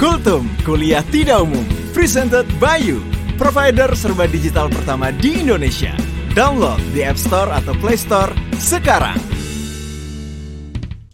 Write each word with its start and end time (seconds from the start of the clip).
Kultum, 0.00 0.48
kuliah 0.64 1.04
tidak 1.12 1.44
umum. 1.44 1.60
Presented 1.92 2.48
by 2.56 2.80
you, 2.80 3.04
provider 3.36 3.92
serba 3.92 4.24
digital 4.24 4.72
pertama 4.72 5.12
di 5.12 5.44
Indonesia. 5.44 5.92
Download 6.32 6.80
di 6.96 7.04
App 7.04 7.20
Store 7.20 7.52
atau 7.52 7.76
Play 7.76 8.00
Store 8.00 8.32
sekarang. 8.56 9.20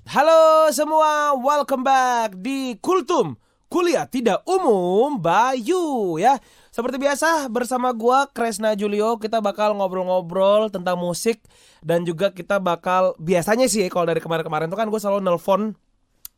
Halo 0.07 0.71
semua, 0.71 1.35
welcome 1.35 1.83
back 1.83 2.39
di 2.39 2.79
Kultum 2.79 3.35
Kuliah 3.67 4.07
Tidak 4.07 4.47
Umum 4.47 5.19
Bayu 5.19 6.15
ya. 6.23 6.39
Seperti 6.71 7.03
biasa 7.03 7.51
bersama 7.51 7.91
gua 7.91 8.31
Kresna 8.31 8.79
Julio 8.79 9.19
kita 9.19 9.43
bakal 9.43 9.75
ngobrol-ngobrol 9.75 10.71
tentang 10.71 10.95
musik 10.95 11.43
dan 11.83 12.07
juga 12.07 12.31
kita 12.31 12.63
bakal 12.63 13.19
biasanya 13.19 13.67
sih 13.67 13.91
kalau 13.91 14.07
dari 14.07 14.23
kemarin-kemarin 14.23 14.71
tuh 14.71 14.79
kan 14.79 14.87
gue 14.87 15.01
selalu 15.03 15.27
nelpon 15.27 15.75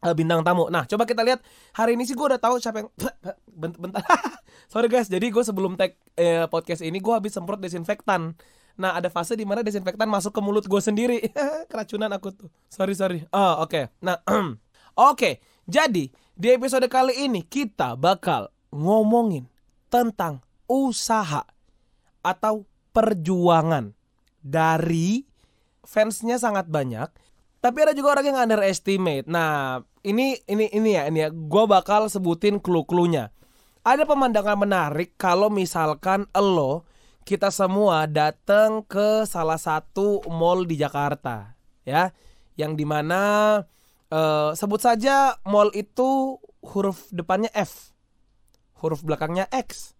uh, 0.03 0.15
bintang 0.15 0.43
tamu. 0.46 0.71
Nah, 0.71 0.87
coba 0.87 1.05
kita 1.09 1.23
lihat 1.27 1.43
hari 1.75 1.98
ini 1.98 2.06
sih 2.06 2.15
gue 2.15 2.27
udah 2.27 2.41
tahu 2.41 2.62
siapa 2.62 2.84
yang 2.84 2.91
bentar. 3.83 4.02
Sorry 4.73 4.87
guys, 4.87 5.09
jadi 5.09 5.33
gue 5.33 5.43
sebelum 5.43 5.75
tag 5.75 5.97
eh, 6.15 6.45
podcast 6.47 6.84
ini 6.84 7.01
gue 7.01 7.15
habis 7.15 7.34
semprot 7.34 7.59
desinfektan. 7.59 8.37
Nah, 8.79 8.95
ada 8.95 9.11
fase 9.11 9.34
di 9.34 9.42
mana 9.42 9.66
desinfektan 9.66 10.06
masuk 10.06 10.30
ke 10.30 10.41
mulut 10.45 10.65
gue 10.69 10.79
sendiri. 10.79 11.19
Keracunan 11.70 12.12
aku 12.15 12.30
tuh. 12.30 12.48
Sorry, 12.70 12.95
sorry. 12.95 13.27
Oh, 13.34 13.66
oke. 13.66 13.75
Okay. 13.75 13.84
Nah, 14.05 14.23
oke. 14.30 14.55
Okay. 15.19 15.34
Jadi, 15.66 16.09
di 16.39 16.48
episode 16.55 16.87
kali 16.87 17.27
ini 17.27 17.42
kita 17.42 17.98
bakal 17.98 18.55
ngomongin 18.70 19.51
tentang 19.91 20.45
usaha 20.70 21.42
atau 22.23 22.69
perjuangan 22.95 23.91
dari 24.45 25.25
fansnya 25.83 26.37
sangat 26.39 26.69
banyak 26.69 27.09
tapi 27.59 27.83
ada 27.83 27.93
juga 27.93 28.15
orang 28.19 28.30
yang 28.30 28.39
underestimate. 28.39 29.27
Nah, 29.27 29.83
ini 30.07 30.39
ini 30.47 30.71
ini 30.71 30.95
ya, 30.95 31.11
ini 31.11 31.19
ya. 31.27 31.29
Gue 31.35 31.67
bakal 31.67 32.07
sebutin 32.07 32.62
clue-cluenya. 32.62 33.34
Ada 33.83 34.06
pemandangan 34.06 34.59
menarik 34.59 35.19
kalau 35.19 35.50
misalkan 35.50 36.31
lo 36.37 36.87
kita 37.27 37.50
semua 37.53 38.09
datang 38.09 38.87
ke 38.87 39.27
salah 39.28 39.59
satu 39.61 40.25
mall 40.31 40.65
di 40.65 40.81
Jakarta, 40.81 41.53
ya, 41.84 42.15
yang 42.56 42.73
di 42.73 42.89
mana 42.89 43.20
uh, 44.09 44.50
sebut 44.56 44.81
saja 44.81 45.37
mall 45.45 45.69
itu 45.77 46.41
huruf 46.62 47.05
depannya 47.12 47.53
F, 47.53 47.93
huruf 48.81 49.05
belakangnya 49.05 49.45
X. 49.53 49.97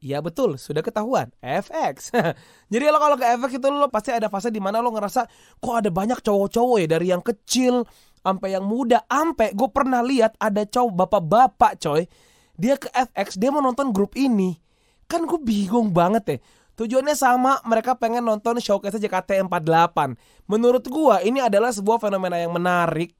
Iya 0.00 0.24
betul, 0.24 0.56
sudah 0.56 0.80
ketahuan. 0.80 1.28
FX. 1.44 2.16
Jadi 2.72 2.84
lo 2.88 2.96
kalau 2.96 3.20
ke 3.20 3.24
FX 3.36 3.60
itu 3.60 3.68
lo 3.68 3.84
pasti 3.92 4.16
ada 4.16 4.32
fase 4.32 4.48
di 4.48 4.56
mana 4.56 4.80
lo 4.80 4.88
ngerasa 4.96 5.28
kok 5.60 5.74
ada 5.76 5.92
banyak 5.92 6.24
cowok-cowok 6.24 6.76
ya 6.80 6.88
dari 6.88 7.12
yang 7.12 7.20
kecil 7.20 7.84
sampai 8.24 8.56
yang 8.56 8.64
muda, 8.64 9.04
sampai 9.04 9.52
gue 9.52 9.68
pernah 9.68 10.00
lihat 10.00 10.40
ada 10.40 10.64
cowok 10.64 11.04
bapak-bapak 11.04 11.72
coy. 11.84 12.08
Dia 12.56 12.80
ke 12.80 12.88
FX, 12.92 13.36
dia 13.36 13.52
mau 13.52 13.60
nonton 13.60 13.92
grup 13.92 14.16
ini. 14.16 14.56
Kan 15.04 15.28
gue 15.28 15.36
bingung 15.36 15.92
banget 15.92 16.24
ya. 16.24 16.36
Tujuannya 16.80 17.12
sama, 17.12 17.60
mereka 17.68 17.92
pengen 17.92 18.24
nonton 18.24 18.56
showcase 18.56 18.96
JKT48. 18.96 20.16
Menurut 20.48 20.84
gue 20.88 21.16
ini 21.28 21.44
adalah 21.44 21.76
sebuah 21.76 22.00
fenomena 22.00 22.40
yang 22.40 22.56
menarik 22.56 23.12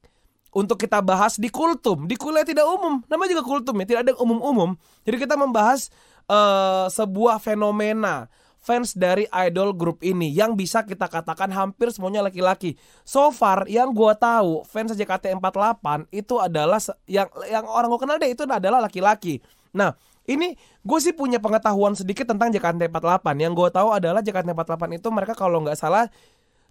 untuk 0.51 0.81
kita 0.81 0.99
bahas 0.99 1.37
di 1.37 1.47
kultum, 1.47 2.09
di 2.09 2.17
kuliah 2.17 2.41
tidak 2.41 2.65
umum. 2.65 3.05
Namanya 3.05 3.37
juga 3.37 3.43
kultum 3.45 3.77
ya, 3.81 3.85
tidak 3.85 4.01
ada 4.09 4.13
umum-umum. 4.17 4.73
Jadi 5.05 5.17
kita 5.21 5.37
membahas 5.37 5.93
uh, 6.29 6.91
sebuah 6.91 7.41
fenomena 7.41 8.29
fans 8.61 8.93
dari 8.93 9.25
idol 9.33 9.73
grup 9.73 10.05
ini 10.05 10.29
yang 10.29 10.53
bisa 10.53 10.85
kita 10.85 11.09
katakan 11.09 11.49
hampir 11.49 11.89
semuanya 11.89 12.21
laki-laki. 12.21 12.77
So 13.01 13.33
far 13.33 13.65
yang 13.65 13.89
gue 13.91 14.13
tahu 14.21 14.61
fans 14.69 14.93
JKT48 14.93 16.13
itu 16.13 16.37
adalah 16.37 16.77
yang 17.09 17.27
yang 17.49 17.65
orang 17.65 17.89
gue 17.89 17.99
kenal 17.99 18.17
deh 18.21 18.29
itu 18.29 18.45
adalah 18.45 18.79
laki-laki. 18.85 19.41
Nah, 19.73 19.97
ini 20.29 20.53
gue 20.85 20.99
sih 21.01 21.11
punya 21.11 21.41
pengetahuan 21.41 21.97
sedikit 21.97 22.29
tentang 22.29 22.53
JKT48. 22.53 23.25
Yang 23.41 23.53
gue 23.57 23.69
tahu 23.73 23.89
adalah 23.89 24.21
JKT48 24.21 25.01
itu 25.01 25.07
mereka 25.09 25.33
kalau 25.33 25.65
nggak 25.65 25.75
salah 25.81 26.05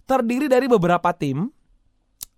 terdiri 0.07 0.47
dari 0.47 0.71
beberapa 0.71 1.11
tim. 1.11 1.51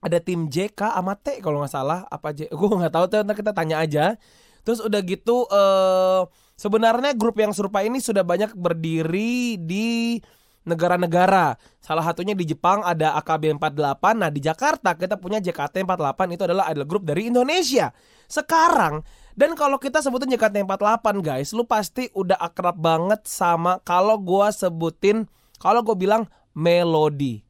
Ada 0.04 0.20
tim 0.20 0.52
JK 0.52 1.00
sama 1.00 1.16
T 1.16 1.40
kalau 1.40 1.64
nggak 1.64 1.72
salah 1.72 2.04
apa 2.12 2.36
J 2.36 2.52
gue 2.60 2.70
nggak 2.74 2.92
tahu 2.92 3.06
tuh 3.06 3.22
kita 3.38 3.54
tanya 3.54 3.86
aja. 3.86 4.18
Terus 4.66 4.82
udah 4.82 5.00
gitu 5.06 5.46
eh 5.54 6.26
uh, 6.26 6.43
Sebenarnya 6.64 7.12
grup 7.12 7.44
yang 7.44 7.52
serupa 7.52 7.84
ini 7.84 8.00
sudah 8.00 8.24
banyak 8.24 8.56
berdiri 8.56 9.60
di 9.60 10.16
negara-negara. 10.64 11.60
Salah 11.84 12.08
satunya 12.08 12.32
di 12.32 12.48
Jepang 12.48 12.80
ada 12.88 13.20
AKB48. 13.20 14.04
Nah, 14.16 14.32
di 14.32 14.40
Jakarta 14.40 14.96
kita 14.96 15.20
punya 15.20 15.44
JKT48 15.44 16.20
itu 16.32 16.44
adalah 16.48 16.72
idol 16.72 16.88
grup 16.88 17.04
dari 17.04 17.28
Indonesia. 17.28 17.92
Sekarang 18.32 19.04
dan 19.36 19.60
kalau 19.60 19.76
kita 19.76 20.00
sebutin 20.00 20.32
JKT48 20.40 21.06
guys, 21.20 21.52
lu 21.52 21.68
pasti 21.68 22.08
udah 22.16 22.40
akrab 22.40 22.80
banget 22.80 23.28
sama 23.28 23.84
kalau 23.84 24.16
gua 24.16 24.56
sebutin 24.56 25.28
kalau 25.60 25.84
gue 25.84 26.00
bilang 26.00 26.32
melodi. 26.56 27.44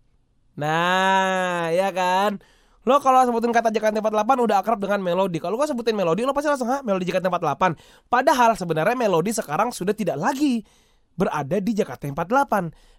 Nah, 0.58 1.70
ya 1.70 1.94
kan? 1.94 2.42
Lo 2.84 3.00
kalau 3.00 3.24
sebutin 3.24 3.56
kata 3.56 3.72
JKT48 3.72 4.32
udah 4.44 4.58
akrab 4.60 4.80
dengan 4.80 5.00
melodi. 5.00 5.40
Kalau 5.40 5.56
gua 5.56 5.68
sebutin 5.68 5.96
melodi 5.96 6.28
lo 6.28 6.36
pasti 6.36 6.52
langsung 6.52 6.68
ha 6.68 6.84
melodi 6.84 7.08
JKT48. 7.08 7.64
Padahal 8.12 8.60
sebenarnya 8.60 8.96
melodi 9.00 9.32
sekarang 9.32 9.72
sudah 9.72 9.96
tidak 9.96 10.20
lagi 10.20 10.68
berada 11.16 11.64
di 11.64 11.72
JKT48. 11.80 12.54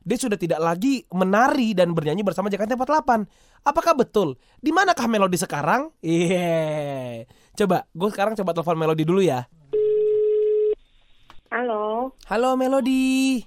Dia 0.05 0.17
sudah 0.17 0.39
tidak 0.41 0.61
lagi 0.63 1.05
menari 1.13 1.77
dan 1.77 1.93
bernyanyi 1.93 2.25
bersama 2.25 2.49
JKT48. 2.49 3.11
Apakah 3.65 3.93
betul? 3.93 4.41
Di 4.61 4.73
manakah 4.73 5.05
melodi 5.05 5.37
sekarang? 5.37 5.93
Iya. 6.01 6.33
Yeah. 6.33 7.13
Coba, 7.55 7.87
gue 7.93 8.09
sekarang 8.11 8.35
coba 8.35 8.51
telepon 8.57 8.81
melodi 8.81 9.05
dulu 9.05 9.21
ya. 9.21 9.47
Halo. 11.55 12.11
Halo 12.27 12.59
Melodi. 12.59 13.39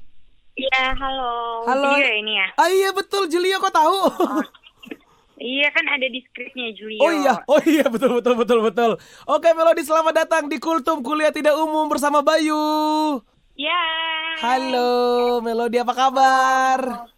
Iya, 0.56 0.96
halo. 0.96 1.68
Halo. 1.68 1.92
Julio 1.92 2.12
ini 2.18 2.34
ya? 2.40 2.48
Ah 2.56 2.72
iya 2.72 2.90
betul, 2.96 3.28
Julio 3.28 3.60
kok 3.60 3.76
tahu? 3.76 3.98
Oh. 4.08 4.42
Iya 5.38 5.70
kan 5.70 5.86
ada 5.86 6.08
di 6.10 6.18
skripnya 6.26 6.74
Julio. 6.74 6.98
Oh 6.98 7.14
iya, 7.14 7.34
oh 7.46 7.62
iya 7.62 7.86
betul 7.86 8.18
betul 8.18 8.34
betul 8.34 8.60
betul. 8.66 8.92
Oke 9.30 9.54
Melodi 9.54 9.86
selamat 9.86 10.26
datang 10.26 10.50
di 10.50 10.58
Kultum 10.58 11.06
Kuliah 11.06 11.30
Tidak 11.30 11.54
Umum 11.54 11.86
bersama 11.86 12.26
Bayu. 12.26 12.58
Ya. 13.54 13.86
Halo 14.42 15.38
Melodi 15.46 15.78
apa 15.78 15.94
kabar? 15.94 17.10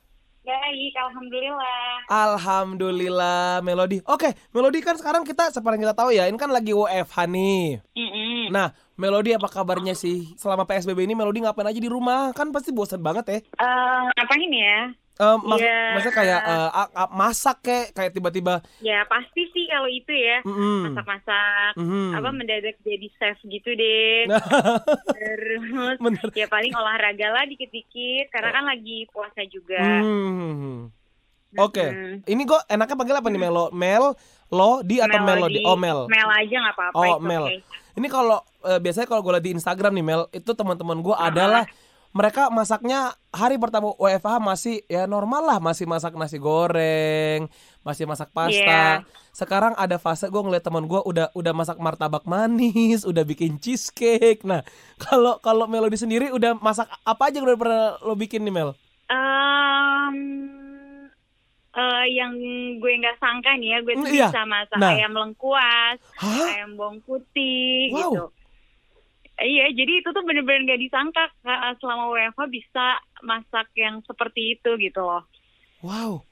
Baik, 0.50 0.94
alhamdulillah. 0.98 2.10
Alhamdulillah 2.10 3.62
Melodi. 3.62 4.02
Oke, 4.04 4.34
Melodi 4.50 4.82
kan 4.82 4.98
sekarang 4.98 5.22
kita 5.22 5.54
seperti 5.54 5.86
kita 5.86 5.94
tahu 5.94 6.10
ya, 6.10 6.26
ini 6.26 6.42
kan 6.42 6.50
lagi 6.50 6.74
WFH 6.74 7.30
nih. 7.30 7.86
Mm 7.94 8.10
-mm. 8.10 8.42
Nah, 8.50 8.74
Melodi 8.98 9.38
apa 9.38 9.46
kabarnya 9.46 9.94
sih? 9.94 10.34
Selama 10.42 10.66
PSBB 10.66 11.06
ini 11.06 11.14
Melodi 11.14 11.46
ngapain 11.46 11.70
aja 11.70 11.78
di 11.78 11.86
rumah? 11.86 12.34
Kan 12.34 12.50
pasti 12.50 12.74
bosan 12.74 13.00
banget 13.06 13.26
ya. 13.30 13.40
Uh, 13.62 14.10
ngapain 14.18 14.50
ya? 14.50 14.78
Uh, 15.20 15.36
mak 15.44 15.60
yeah. 15.60 16.00
maksudnya 16.00 16.16
kayak 16.16 16.40
uh, 16.48 17.12
masak 17.12 17.60
kayak 17.60 17.92
kayak 17.92 18.16
tiba-tiba 18.16 18.64
ya 18.80 19.04
pasti 19.04 19.52
sih 19.52 19.68
kalau 19.68 19.92
itu 19.92 20.16
ya 20.16 20.40
mm-hmm. 20.48 20.96
masak-masak 20.96 21.76
mm-hmm. 21.76 22.16
apa 22.16 22.30
mendadak 22.32 22.80
jadi 22.88 23.08
chef 23.20 23.36
gitu 23.44 23.68
deh 23.76 24.32
terus 25.20 26.00
Bener. 26.00 26.28
ya 26.32 26.48
paling 26.48 26.72
olahraga 26.72 27.36
lah 27.36 27.44
dikit-dikit 27.52 28.32
karena 28.32 28.50
kan 28.56 28.64
lagi 28.64 29.12
puasa 29.12 29.44
juga 29.44 29.84
mm-hmm. 30.00 30.88
oke 31.68 31.68
okay. 31.68 32.24
ini 32.24 32.42
kok 32.48 32.64
enaknya 32.72 32.96
panggil 32.96 33.20
apa 33.20 33.28
nih 33.28 33.42
Melo 33.44 33.66
Mel 33.76 34.16
lo 34.56 34.80
di 34.88 35.04
atau 35.04 35.20
melodi 35.20 35.68
oh 35.68 35.76
Mel 35.76 36.08
Mel 36.08 36.30
aja 36.32 36.56
nggak 36.64 36.76
apa-apa 36.80 36.96
oh 36.96 37.16
Mel 37.20 37.44
okay. 37.52 37.60
ini 38.00 38.08
kalau 38.08 38.40
uh, 38.64 38.80
biasanya 38.80 39.12
kalau 39.12 39.20
gue 39.20 39.36
lihat 39.36 39.44
di 39.44 39.52
Instagram 39.52 40.00
nih 40.00 40.06
Mel 40.16 40.22
itu 40.32 40.52
teman-teman 40.56 41.04
gue 41.04 41.12
uh-huh. 41.12 41.28
adalah 41.28 41.68
mereka 42.10 42.50
masaknya 42.50 43.14
hari 43.30 43.62
pertama 43.62 43.94
WFH 43.94 44.42
masih 44.42 44.76
ya 44.90 45.06
normal 45.06 45.46
lah 45.46 45.60
masih 45.62 45.86
masak 45.86 46.18
nasi 46.18 46.42
goreng 46.42 47.46
masih 47.86 48.10
masak 48.10 48.34
pasta 48.34 48.58
yeah. 48.58 49.06
sekarang 49.30 49.78
ada 49.78 50.02
fase 50.02 50.26
gue 50.26 50.42
ngeliat 50.42 50.66
teman 50.66 50.90
gue 50.90 50.98
udah 50.98 51.30
udah 51.38 51.54
masak 51.54 51.78
martabak 51.78 52.26
manis 52.26 53.06
udah 53.06 53.22
bikin 53.22 53.62
cheesecake 53.62 54.42
nah 54.42 54.66
kalau 55.06 55.38
kalau 55.40 55.70
Melody 55.70 56.02
sendiri 56.02 56.34
udah 56.34 56.58
masak 56.58 56.90
apa 57.06 57.30
aja 57.30 57.38
yang 57.38 57.46
udah 57.46 57.60
pernah 57.62 57.86
lo 58.02 58.18
bikin 58.18 58.42
nih 58.42 58.54
Mel 58.58 58.74
um, 59.14 60.16
uh, 61.78 62.06
yang 62.10 62.34
gue 62.82 62.94
nggak 63.06 63.22
sangka 63.22 63.54
nih 63.62 63.78
ya 63.78 63.78
gue 63.86 63.94
tuh 64.02 64.10
iya. 64.10 64.28
bisa 64.34 64.42
masak 64.50 64.78
nah. 64.82 64.98
ayam 64.98 65.14
lengkuas 65.14 65.98
Hah? 66.18 66.48
ayam 66.58 66.74
bawang 66.74 67.06
putih 67.06 67.94
wow. 67.94 68.02
gitu 68.02 68.24
Iya, 69.40 69.72
jadi 69.72 70.04
itu 70.04 70.10
tuh 70.12 70.24
bener-bener 70.28 70.76
gak 70.76 70.84
disangka 70.84 71.24
selama 71.80 72.12
WFH 72.12 72.42
bisa 72.52 73.00
masak 73.24 73.72
yang 73.80 74.04
seperti 74.04 74.60
itu 74.60 74.76
gitu 74.76 75.00
loh. 75.00 75.24
Wow, 75.80 76.28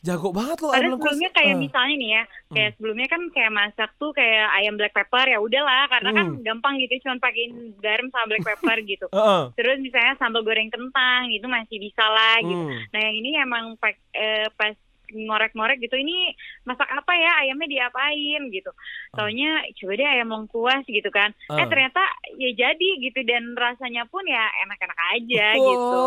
jago 0.00 0.32
banget 0.32 0.64
loh. 0.64 0.72
Karena 0.72 0.96
sebelumnya 0.96 1.30
kayak 1.36 1.54
uh. 1.56 1.60
misalnya 1.60 1.94
nih 2.00 2.10
ya, 2.16 2.22
kayak 2.56 2.70
hmm. 2.72 2.76
sebelumnya 2.80 3.08
kan 3.12 3.22
kayak 3.28 3.52
masak 3.52 3.90
tuh 4.00 4.10
kayak 4.16 4.46
ayam 4.56 4.74
black 4.80 4.96
pepper 4.96 5.26
ya 5.28 5.38
udahlah, 5.42 5.84
karena 5.92 6.10
kan 6.16 6.26
hmm. 6.32 6.34
kan 6.40 6.46
gampang 6.48 6.74
gitu, 6.80 6.92
cuma 7.04 7.20
pakein 7.20 7.52
garam 7.84 8.08
sama 8.08 8.24
black 8.32 8.46
pepper 8.48 8.78
gitu. 8.92 9.06
uh 9.12 9.18
-uh. 9.20 9.42
Terus 9.52 9.76
misalnya 9.84 10.16
sambal 10.16 10.40
goreng 10.40 10.72
kentang 10.72 11.28
itu 11.28 11.44
masih 11.44 11.76
bisa 11.76 12.04
lah 12.08 12.40
gitu. 12.40 12.64
Hmm. 12.72 12.80
Nah 12.88 13.00
yang 13.04 13.14
ini 13.20 13.30
emang 13.36 13.76
eh, 14.16 14.48
pas 14.56 14.72
ngorek-ngorek 15.12 15.78
gitu 15.82 15.96
ini 15.98 16.34
masak 16.66 16.88
apa 16.90 17.12
ya? 17.14 17.32
Ayamnya 17.44 17.68
diapain? 17.68 18.42
gitu. 18.50 18.70
Taunya 19.14 19.62
coba 19.76 19.92
deh 19.96 20.08
ayam 20.08 20.28
lengkuas 20.32 20.82
gitu 20.88 21.10
kan. 21.12 21.32
Uh. 21.50 21.58
eh 21.60 21.66
ternyata 21.68 22.02
ya 22.36 22.50
jadi 22.52 22.88
gitu 23.02 23.20
dan 23.26 23.54
rasanya 23.56 24.04
pun 24.08 24.22
ya 24.26 24.44
enak-enak 24.66 24.98
aja 25.16 25.46
oh, 25.56 25.64
gitu. 25.64 26.00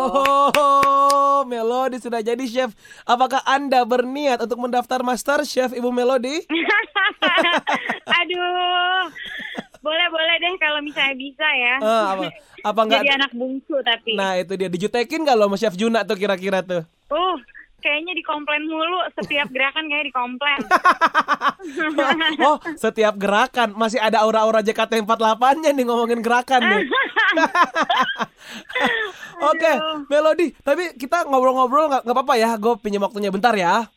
Oh 0.60 1.38
Melody 1.46 1.98
sudah 2.02 2.20
jadi 2.20 2.44
chef. 2.46 2.72
Apakah 3.04 3.40
anda 3.46 3.82
berniat 3.86 4.42
untuk 4.44 4.58
mendaftar 4.60 5.00
master 5.04 5.42
chef 5.46 5.72
Ibu 5.72 5.90
Melody? 5.92 6.44
Aduh. 8.20 9.10
Boleh 9.80 10.06
boleh 10.12 10.36
deh 10.44 10.54
kalau 10.60 10.80
misalnya 10.84 11.16
bisa 11.16 11.46
ya. 11.56 11.74
Uh, 11.80 12.04
apa, 12.12 12.24
apa 12.68 12.80
enggak? 12.84 13.00
Jadi 13.04 13.16
anak 13.16 13.32
bungsu 13.32 13.76
tapi. 13.80 14.12
Nah 14.12 14.36
itu 14.36 14.52
dia. 14.60 14.68
Dijutekin 14.68 15.24
kalau 15.24 15.48
sama 15.48 15.56
Chef 15.56 15.72
Juna 15.72 16.04
tuh 16.04 16.20
kira-kira 16.20 16.60
tuh. 16.60 16.84
Uh, 17.08 17.40
kayaknya 17.80 18.12
dikomplain 18.14 18.68
mulu 18.68 19.00
setiap 19.18 19.48
gerakan 19.54 19.88
kayak 19.88 20.04
dikomplain. 20.12 20.60
oh, 22.46 22.60
setiap 22.76 23.16
gerakan 23.16 23.74
masih 23.74 23.98
ada 23.98 24.22
aura-aura 24.22 24.62
JKT48-nya 24.62 25.74
nih 25.74 25.84
ngomongin 25.88 26.20
gerakan 26.20 26.60
nih. 26.62 26.80
Oke, 29.40 29.56
okay, 29.56 29.74
Melody. 30.12 30.52
Tapi 30.60 31.00
kita 31.00 31.24
ngobrol-ngobrol 31.24 31.88
nggak 31.88 32.04
apa-apa 32.04 32.34
ya. 32.36 32.60
Gue 32.60 32.76
pinjam 32.76 33.02
waktunya 33.02 33.32
bentar 33.32 33.56
ya. 33.56 33.88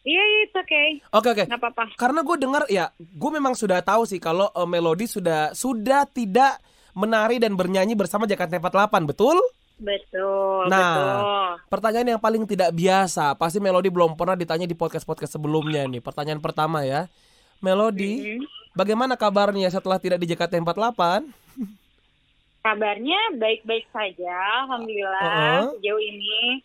Iya, 0.00 0.16
yeah, 0.16 0.44
it's 0.48 0.56
okay. 0.56 0.96
Oke, 1.12 1.28
okay, 1.28 1.30
oke. 1.30 1.44
Okay. 1.44 1.58
apa-apa. 1.60 1.84
Karena 2.00 2.20
gue 2.24 2.36
dengar 2.40 2.64
ya, 2.72 2.88
gue 2.96 3.30
memang 3.30 3.52
sudah 3.52 3.84
tahu 3.84 4.08
sih 4.08 4.16
kalau 4.16 4.48
uh, 4.56 4.64
Melody 4.64 5.04
sudah 5.04 5.52
sudah 5.52 6.08
tidak 6.08 6.56
menari 6.96 7.36
dan 7.36 7.52
bernyanyi 7.52 7.92
bersama 7.92 8.24
JKT48, 8.24 8.96
betul? 9.04 9.36
Betul, 9.80 10.68
nah, 10.68 10.76
betul. 10.76 11.72
pertanyaan 11.72 12.08
yang 12.16 12.20
paling 12.20 12.44
tidak 12.44 12.68
biasa, 12.76 13.32
pasti 13.40 13.56
Melody 13.64 13.88
belum 13.88 14.12
pernah 14.12 14.36
ditanya 14.36 14.68
di 14.68 14.76
podcast-podcast 14.76 15.40
sebelumnya 15.40 15.88
nih. 15.88 16.04
Pertanyaan 16.04 16.44
pertama 16.44 16.84
ya. 16.84 17.08
Melody, 17.64 18.20
mm 18.20 18.24
-hmm. 18.44 18.76
bagaimana 18.76 19.16
kabarnya 19.16 19.72
setelah 19.72 19.96
tidak 19.96 20.20
di 20.20 20.36
JKT48? 20.36 21.00
Kabarnya 22.60 23.20
baik-baik 23.40 23.88
saja, 23.88 24.36
alhamdulillah 24.68 25.24
uh 25.24 25.32
-uh. 25.32 25.60
sejauh 25.80 26.00
ini 26.00 26.60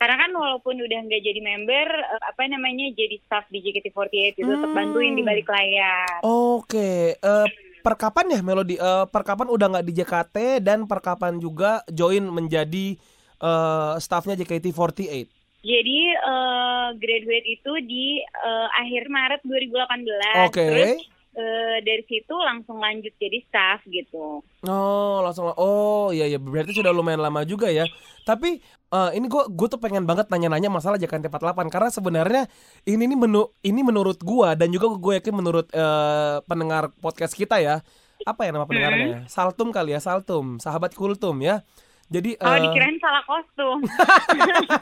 karena 0.00 0.16
kan 0.16 0.32
walaupun 0.32 0.80
udah 0.80 1.00
nggak 1.04 1.22
jadi 1.28 1.40
member 1.44 1.86
uh, 1.92 2.24
apa 2.24 2.48
namanya 2.48 2.88
jadi 2.96 3.20
staff 3.20 3.44
di 3.52 3.60
JKT48 3.60 4.40
itu 4.40 4.48
hmm. 4.48 4.52
tetap 4.56 4.72
bantuin 4.72 5.12
di 5.12 5.20
balik 5.20 5.44
layar. 5.44 6.24
Oke, 6.24 7.20
okay. 7.20 7.20
uh, 7.20 7.44
eh, 7.80 7.82
per 7.82 7.96
kapan 7.96 8.26
ya 8.36 8.40
Melody? 8.44 8.76
Uh, 8.76 9.08
per 9.08 9.24
kapan 9.24 9.48
udah 9.48 9.66
nggak 9.72 9.86
di 9.88 9.92
JKT 9.96 10.36
dan 10.60 10.84
per 10.84 11.00
kapan 11.00 11.40
juga 11.40 11.80
join 11.88 12.28
menjadi 12.28 13.00
uh, 13.40 13.96
staffnya 13.96 14.36
JKT48? 14.36 15.26
Jadi 15.60 16.00
uh, 16.20 16.92
graduate 17.00 17.48
itu 17.48 17.72
di 17.88 18.20
uh, 18.20 18.68
akhir 18.76 19.08
Maret 19.08 19.40
2018. 19.48 20.44
Oke. 20.44 20.52
Okay 20.52 21.19
uh, 21.40 21.76
dari 21.80 22.04
situ 22.04 22.34
langsung 22.36 22.76
lanjut 22.76 23.16
jadi 23.16 23.40
staff 23.48 23.80
gitu. 23.88 24.44
Oh, 24.68 25.16
langsung 25.24 25.48
oh 25.56 26.12
iya 26.12 26.28
ya 26.28 26.36
berarti 26.36 26.76
sudah 26.76 26.92
lumayan 26.92 27.24
lama 27.24 27.40
juga 27.48 27.72
ya. 27.72 27.88
Tapi 28.28 28.60
uh, 28.92 29.10
ini 29.16 29.26
gue 29.26 29.42
gue 29.48 29.68
tuh 29.72 29.80
pengen 29.80 30.04
banget 30.04 30.28
nanya-nanya 30.28 30.68
masalah 30.68 31.00
JKT48 31.00 31.58
karena 31.72 31.88
sebenarnya 31.88 32.42
ini 32.84 33.08
ini 33.08 33.16
menu 33.16 33.48
ini 33.64 33.80
menurut 33.80 34.20
gue 34.20 34.48
dan 34.54 34.68
juga 34.68 34.92
gue 34.92 35.12
yakin 35.18 35.34
menurut 35.34 35.66
uh, 35.72 36.44
pendengar 36.44 36.92
podcast 37.00 37.32
kita 37.32 37.56
ya. 37.58 37.80
Apa 38.28 38.44
ya 38.44 38.52
nama 38.52 38.68
pendengarnya? 38.68 39.24
Hmm. 39.24 39.28
Saltum 39.32 39.72
kali 39.72 39.96
ya, 39.96 40.00
Saltum, 40.04 40.60
sahabat 40.60 40.92
Kultum 40.92 41.40
ya. 41.40 41.64
Jadi 42.10 42.34
Oh, 42.42 42.50
uh, 42.50 42.58
dikirain 42.58 42.98
salah 42.98 43.22
kostum. 43.22 43.86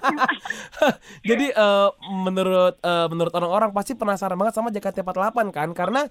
Jadi 1.29 1.53
uh, 1.53 1.93
menurut 2.25 2.81
uh, 2.81 3.07
menurut 3.13 3.33
orang-orang 3.37 3.71
pasti 3.77 3.93
penasaran 3.93 4.41
banget 4.41 4.57
sama 4.57 4.73
JKT48 4.73 5.37
kan 5.53 5.69
karena 5.77 6.09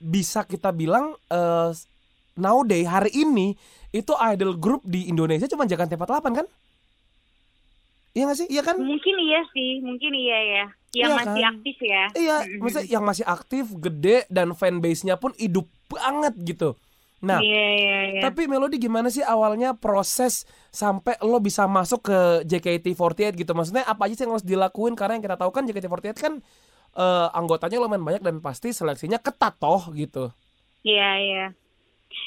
bisa 0.00 0.48
kita 0.48 0.72
bilang 0.72 1.12
uh, 1.28 1.70
nowadays 2.40 2.88
hari 2.88 3.12
ini 3.12 3.54
itu 3.92 4.16
idol 4.32 4.56
group 4.56 4.80
di 4.88 5.12
Indonesia 5.12 5.46
cuma 5.46 5.68
JKT48 5.68 6.26
kan? 6.32 6.46
Iya 8.10 8.22
gak 8.26 8.38
sih? 8.42 8.48
Iya 8.50 8.62
kan? 8.66 8.76
Mungkin 8.80 9.14
iya 9.22 9.40
sih, 9.54 9.78
mungkin 9.84 10.10
iya 10.18 10.38
ya. 10.42 10.64
Yang 10.90 11.10
iya 11.14 11.18
masih 11.22 11.42
kan? 11.42 11.52
aktif 11.54 11.76
ya. 11.78 12.04
Iya, 12.18 12.36
maksudnya 12.58 12.86
yang 12.90 13.04
masih 13.06 13.24
aktif, 13.26 13.64
gede 13.78 14.26
dan 14.26 14.50
fanbase-nya 14.58 15.14
pun 15.14 15.30
hidup 15.38 15.70
banget 15.86 16.34
gitu. 16.42 16.74
Nah, 17.20 17.36
yeah, 17.44 17.70
yeah, 17.76 18.02
yeah. 18.16 18.22
tapi 18.24 18.48
Melody 18.48 18.80
gimana 18.80 19.12
sih 19.12 19.20
awalnya 19.20 19.76
proses 19.76 20.48
sampai 20.72 21.20
lo 21.20 21.36
bisa 21.36 21.68
masuk 21.68 22.08
ke 22.08 22.18
JKT48 22.48 23.36
gitu? 23.36 23.52
Maksudnya 23.52 23.84
apa 23.84 24.08
aja 24.08 24.16
sih 24.16 24.24
yang 24.24 24.32
harus 24.32 24.46
dilakuin? 24.46 24.96
Karena 24.96 25.20
yang 25.20 25.24
kita 25.28 25.36
tahu 25.36 25.52
kan 25.52 25.68
JKT48 25.68 26.16
kan 26.16 26.34
uh, 26.96 27.28
anggotanya 27.34 27.78
lumayan 27.82 28.04
banyak 28.06 28.22
dan 28.22 28.36
pasti 28.42 28.74
seleksinya 28.74 29.18
ketat 29.20 29.58
toh 29.58 29.90
gitu. 29.94 30.32
Iya, 30.82 31.10
iya. 31.20 31.46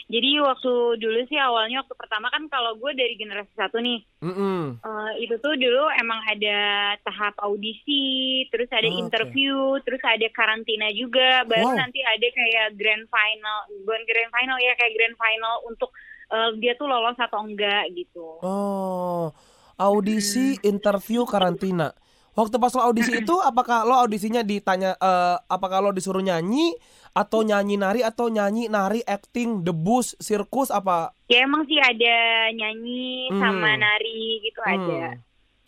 Jadi 0.07 0.39
waktu 0.39 0.99
dulu 0.99 1.19
sih 1.27 1.39
awalnya 1.39 1.83
waktu 1.83 1.95
pertama 1.99 2.31
kan 2.31 2.47
kalau 2.47 2.75
gue 2.79 2.91
dari 2.95 3.19
generasi 3.19 3.51
satu 3.55 3.83
nih, 3.83 3.99
mm 4.23 4.33
-hmm. 4.35 4.59
uh, 4.79 5.11
itu 5.19 5.35
tuh 5.43 5.55
dulu 5.59 5.83
emang 5.99 6.23
ada 6.27 6.59
tahap 7.03 7.35
audisi, 7.43 8.43
terus 8.51 8.67
ada 8.71 8.87
oh, 8.87 8.99
interview, 8.99 9.55
okay. 9.75 9.83
terus 9.87 10.01
ada 10.07 10.27
karantina 10.31 10.87
juga, 10.95 11.43
baru 11.47 11.71
wow. 11.71 11.79
nanti 11.79 11.99
ada 11.99 12.27
kayak 12.31 12.67
grand 12.79 13.07
final, 13.11 13.59
bukan 13.83 14.03
grand 14.07 14.31
final 14.31 14.57
ya 14.59 14.71
kayak 14.79 14.93
grand 14.95 15.17
final 15.19 15.55
untuk 15.67 15.91
uh, 16.31 16.51
dia 16.59 16.73
tuh 16.79 16.87
lolos 16.87 17.19
atau 17.19 17.43
enggak 17.43 17.91
gitu. 17.95 18.39
Oh, 18.43 19.31
audisi, 19.79 20.59
hmm. 20.59 20.67
interview, 20.67 21.27
karantina. 21.27 21.95
Waktu 22.33 22.57
pas 22.57 22.73
lo 22.73 22.81
audisi 22.81 23.13
itu, 23.13 23.35
apakah 23.45 23.85
lo 23.85 23.93
audisinya 23.93 24.41
ditanya, 24.41 24.97
uh, 24.97 25.37
apakah 25.45 25.85
lo 25.85 25.93
disuruh 25.93 26.21
nyanyi 26.21 26.73
atau 27.13 27.45
nyanyi 27.45 27.77
nari 27.77 28.01
atau 28.01 28.25
nyanyi 28.25 28.65
nari 28.73 29.05
acting 29.05 29.61
debus 29.61 30.17
sirkus 30.17 30.73
apa? 30.73 31.13
Ya 31.29 31.45
emang 31.45 31.69
sih 31.69 31.77
ada 31.77 32.49
nyanyi 32.49 33.29
hmm. 33.29 33.37
sama 33.37 33.77
nari 33.77 34.41
gitu 34.41 34.59
hmm. 34.65 34.73
ada. 34.73 35.01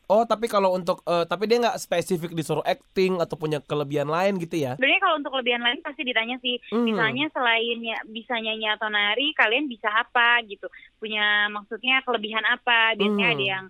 Oh 0.05 0.21
tapi 0.25 0.45
kalau 0.45 0.73
untuk 0.73 1.01
uh, 1.09 1.25
tapi 1.25 1.49
dia 1.49 1.57
nggak 1.61 1.81
spesifik 1.81 2.33
disuruh 2.37 2.61
acting 2.61 3.17
atau 3.17 3.37
punya 3.37 3.57
kelebihan 3.61 4.09
lain 4.09 4.37
gitu 4.41 4.57
ya? 4.57 4.77
Sebenarnya 4.77 5.01
kalau 5.01 5.15
untuk 5.21 5.33
kelebihan 5.37 5.61
lain 5.65 5.81
pasti 5.81 6.01
ditanya 6.01 6.37
sih, 6.41 6.61
hmm. 6.69 6.81
misalnya 6.81 7.25
selain 7.33 7.77
ya, 7.81 7.97
bisa 8.09 8.37
nyanyi 8.37 8.69
atau 8.73 8.89
nari, 8.89 9.33
kalian 9.33 9.65
bisa 9.65 9.89
apa 9.89 10.41
gitu? 10.45 10.69
Punya 10.97 11.49
maksudnya 11.49 12.05
kelebihan 12.05 12.45
apa? 12.45 12.93
Biasanya 12.97 13.27
hmm. 13.29 13.35
ada 13.37 13.45
yang 13.45 13.65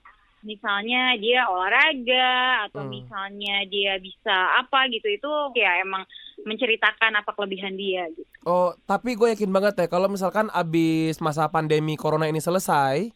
misalnya 0.45 1.17
dia 1.17 1.49
olahraga 1.49 2.69
atau 2.69 2.85
hmm. 2.85 2.91
misalnya 2.93 3.65
dia 3.65 3.97
bisa 3.97 4.61
apa 4.61 4.85
gitu 4.93 5.09
itu 5.09 5.31
ya 5.57 5.81
emang 5.81 6.05
menceritakan 6.45 7.19
apa 7.19 7.33
kelebihan 7.33 7.73
dia 7.73 8.05
gitu. 8.13 8.29
Oh, 8.45 8.77
tapi 8.85 9.17
gue 9.17 9.33
yakin 9.33 9.49
banget 9.49 9.73
ya 9.81 9.87
kalau 9.89 10.05
misalkan 10.05 10.53
abis 10.53 11.17
masa 11.19 11.49
pandemi 11.49 11.97
corona 11.97 12.29
ini 12.29 12.37
selesai, 12.37 13.09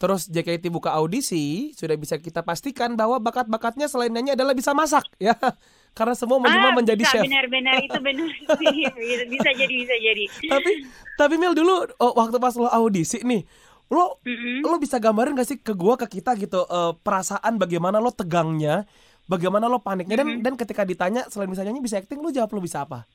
terus 0.00 0.30
JKT 0.30 0.72
buka 0.72 0.94
audisi, 0.96 1.76
sudah 1.76 1.98
bisa 2.00 2.16
kita 2.16 2.40
pastikan 2.46 2.96
bahwa 2.96 3.20
bakat-bakatnya 3.20 3.90
selain 3.90 4.14
nyanyi 4.14 4.32
adalah 4.32 4.56
bisa 4.56 4.72
masak 4.72 5.04
ya. 5.20 5.36
Karena 5.98 6.14
semua 6.14 6.38
menjelma 6.38 6.70
ah, 6.70 6.76
menjadi 6.78 7.02
chef. 7.02 7.26
Benar-benar 7.26 7.82
itu 7.82 7.98
benar 7.98 8.30
sih. 8.62 8.86
bisa 9.26 9.50
jadi 9.50 9.74
bisa 9.74 9.96
jadi. 9.98 10.24
tapi 10.46 10.72
tapi 11.18 11.34
Mil 11.42 11.58
dulu 11.58 11.90
oh, 11.98 12.12
waktu 12.14 12.38
pas 12.38 12.54
lo 12.54 12.70
audisi 12.70 13.18
nih, 13.26 13.42
lo 13.88 14.20
mm-hmm. 14.20 14.64
lo 14.64 14.76
bisa 14.76 15.00
gambarin 15.00 15.36
gak 15.36 15.48
sih 15.48 15.58
ke 15.60 15.72
gua 15.72 15.96
ke 15.96 16.20
kita 16.20 16.36
gitu 16.36 16.64
uh, 16.68 16.92
perasaan 17.00 17.56
bagaimana 17.56 17.98
lo 17.98 18.12
tegangnya 18.12 18.84
bagaimana 19.24 19.68
lo 19.68 19.80
paniknya 19.80 20.20
mm-hmm. 20.20 20.44
dan 20.44 20.56
dan 20.56 20.60
ketika 20.60 20.84
ditanya 20.84 21.24
selain 21.32 21.48
bisa 21.48 21.64
nyanyi 21.64 21.80
bisa 21.80 21.96
acting 21.96 22.20
lo 22.20 22.28
jawab 22.28 22.52
lo 22.52 22.60
bisa 22.60 22.84
apa 22.84 23.08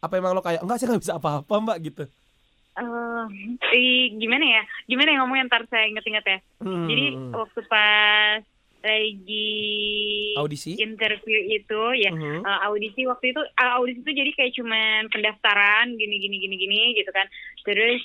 apa 0.00 0.12
emang 0.16 0.32
lo 0.32 0.40
kayak 0.40 0.64
enggak 0.64 0.78
sih 0.80 0.88
nggak 0.88 1.02
bisa 1.04 1.16
apa-apa 1.20 1.54
mbak 1.60 1.78
gitu 1.84 2.04
Uh, 2.80 3.26
gimana 4.16 4.46
ya 4.46 4.62
gimana 4.86 5.12
yang 5.12 5.26
ngomongnya 5.26 5.50
ntar 5.50 5.66
saya 5.68 5.90
inget-inget 5.90 6.22
ya 6.24 6.38
hmm. 6.62 6.86
jadi 6.86 7.06
waktu 7.34 7.60
pas 7.66 8.40
lagi 8.80 9.52
audisi 10.40 10.80
interview 10.80 11.36
itu 11.52 11.82
ya 12.00 12.14
uh-huh. 12.14 12.40
uh, 12.40 12.58
audisi 12.72 13.04
waktu 13.04 13.36
itu 13.36 13.42
uh, 13.42 13.72
audisi 13.76 14.00
itu 14.00 14.12
jadi 14.16 14.30
kayak 14.32 14.52
cuman 14.56 15.00
pendaftaran 15.12 15.92
gini 15.98 16.16
gini 16.22 16.36
gini 16.40 16.56
gini 16.56 16.80
gitu 16.96 17.10
kan 17.12 17.28
terus 17.68 18.00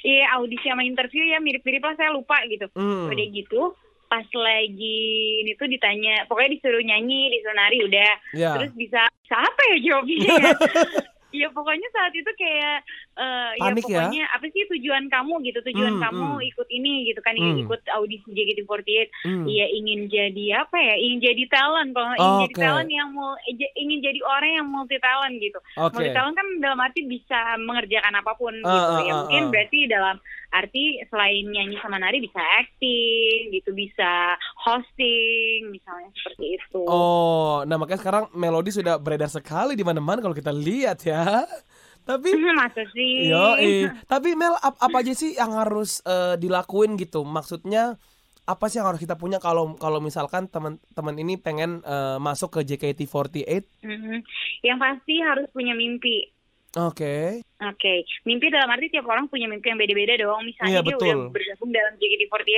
Iya 0.00 0.24
audisi 0.40 0.64
sama 0.64 0.82
interview 0.82 1.22
ya 1.28 1.38
mirip-mirip 1.38 1.84
lah 1.84 1.94
saya 2.00 2.16
lupa 2.16 2.40
gitu. 2.48 2.66
Hmm. 2.72 3.12
Udah 3.12 3.26
gitu 3.28 3.76
pas 4.12 4.28
lagi 4.36 5.00
ini 5.40 5.56
tuh 5.56 5.64
ditanya 5.72 6.28
pokoknya 6.28 6.60
disuruh 6.60 6.84
nyanyi 6.84 7.32
disuruh 7.32 7.56
nari 7.56 7.80
udah 7.80 8.12
yeah. 8.36 8.52
terus 8.60 8.68
bisa 8.76 9.08
bisa 9.08 9.36
apa 9.40 9.62
ya 9.72 9.76
jawabnya 9.80 10.16
ya? 10.20 10.52
ya 11.32 11.48
pokoknya 11.50 11.88
saat 11.90 12.12
itu 12.12 12.30
kayak 12.36 12.78
uh, 13.16 13.50
ya 13.56 13.72
pokoknya 13.72 14.24
ya? 14.24 14.34
apa 14.36 14.46
sih 14.52 14.62
tujuan 14.68 15.08
kamu 15.08 15.34
gitu 15.48 15.58
tujuan 15.72 15.96
hmm, 15.96 16.02
kamu 16.04 16.28
hmm. 16.38 16.48
ikut 16.52 16.68
ini 16.68 16.92
gitu 17.08 17.20
kan 17.24 17.34
hmm. 17.34 17.64
ikut 17.64 17.80
audisi 17.96 18.28
JKT48 18.30 18.90
hmm. 19.24 19.44
ya 19.48 19.66
ingin 19.72 20.00
jadi 20.12 20.64
apa 20.64 20.76
ya 20.76 20.94
ingin 21.00 21.18
jadi 21.24 21.42
talent 21.48 21.90
kalau 21.96 22.12
ingin 22.14 22.36
okay. 22.36 22.44
jadi 22.44 22.54
talent 22.60 22.90
yang 22.92 23.08
mau 23.16 23.32
ingin 23.56 23.98
jadi 24.04 24.20
orang 24.22 24.50
yang 24.60 24.66
multi 24.68 24.96
talent 25.00 25.34
gitu 25.40 25.58
okay. 25.80 25.92
multi 25.96 26.10
talent 26.12 26.36
kan 26.36 26.48
dalam 26.60 26.78
arti 26.84 27.00
bisa 27.08 27.38
mengerjakan 27.58 28.14
apa 28.20 28.32
pun 28.36 28.54
uh, 28.60 28.68
gitu 28.68 28.92
uh, 28.92 29.00
ya 29.02 29.12
mungkin 29.24 29.44
uh. 29.48 29.50
berarti 29.50 29.78
dalam 29.88 30.16
arti 30.52 31.00
selain 31.08 31.48
nyanyi 31.48 31.80
sama 31.80 31.96
nari 31.96 32.20
bisa 32.20 32.38
acting 32.60 33.50
gitu 33.50 33.72
bisa 33.72 34.36
hosting 34.60 35.72
misalnya 35.72 36.12
seperti 36.12 36.60
itu. 36.60 36.82
Oh 36.84 37.64
nah 37.64 37.80
makanya 37.80 38.00
sekarang 38.04 38.24
melodi 38.36 38.70
sudah 38.70 39.00
beredar 39.00 39.32
sekali 39.32 39.72
di 39.72 39.82
mana-mana 39.82 40.20
kalau 40.20 40.36
kita 40.36 40.52
lihat 40.52 41.02
ya. 41.02 41.42
Tapi 42.08 42.28
masa 42.58 42.82
sih? 42.90 43.30
Yo 43.30 43.56
tapi 44.12 44.34
Mel 44.34 44.58
ap, 44.58 44.74
apa 44.78 44.96
aja 45.00 45.14
sih 45.14 45.38
yang 45.38 45.54
harus 45.54 46.02
uh, 46.02 46.34
dilakuin 46.34 46.98
gitu? 46.98 47.22
Maksudnya 47.22 47.96
apa 48.42 48.66
sih 48.66 48.82
yang 48.82 48.90
harus 48.90 48.98
kita 48.98 49.14
punya 49.14 49.38
kalau 49.38 49.78
kalau 49.78 50.02
misalkan 50.02 50.50
teman-teman 50.50 51.14
ini 51.14 51.38
pengen 51.38 51.78
uh, 51.86 52.18
masuk 52.18 52.58
ke 52.58 52.74
JKT48 52.74 53.86
mm-hmm. 53.86 54.18
yang 54.66 54.82
pasti 54.82 55.22
harus 55.22 55.46
punya 55.54 55.78
mimpi 55.78 56.31
Oke. 56.72 56.96
Okay. 56.96 57.28
Oke, 57.62 57.78
okay. 57.78 57.98
mimpi 58.24 58.50
dalam 58.50 58.66
arti 58.72 58.90
tiap 58.90 59.06
orang 59.06 59.28
punya 59.28 59.46
mimpi 59.46 59.70
yang 59.70 59.78
beda-beda 59.78 60.18
dong. 60.18 60.42
Misalnya 60.42 60.80
iya, 60.80 60.82
dia 60.82 60.96
betul. 60.96 61.04
udah 61.04 61.16
bergabung 61.30 61.70
dalam 61.70 61.92
JKT48, 62.00 62.50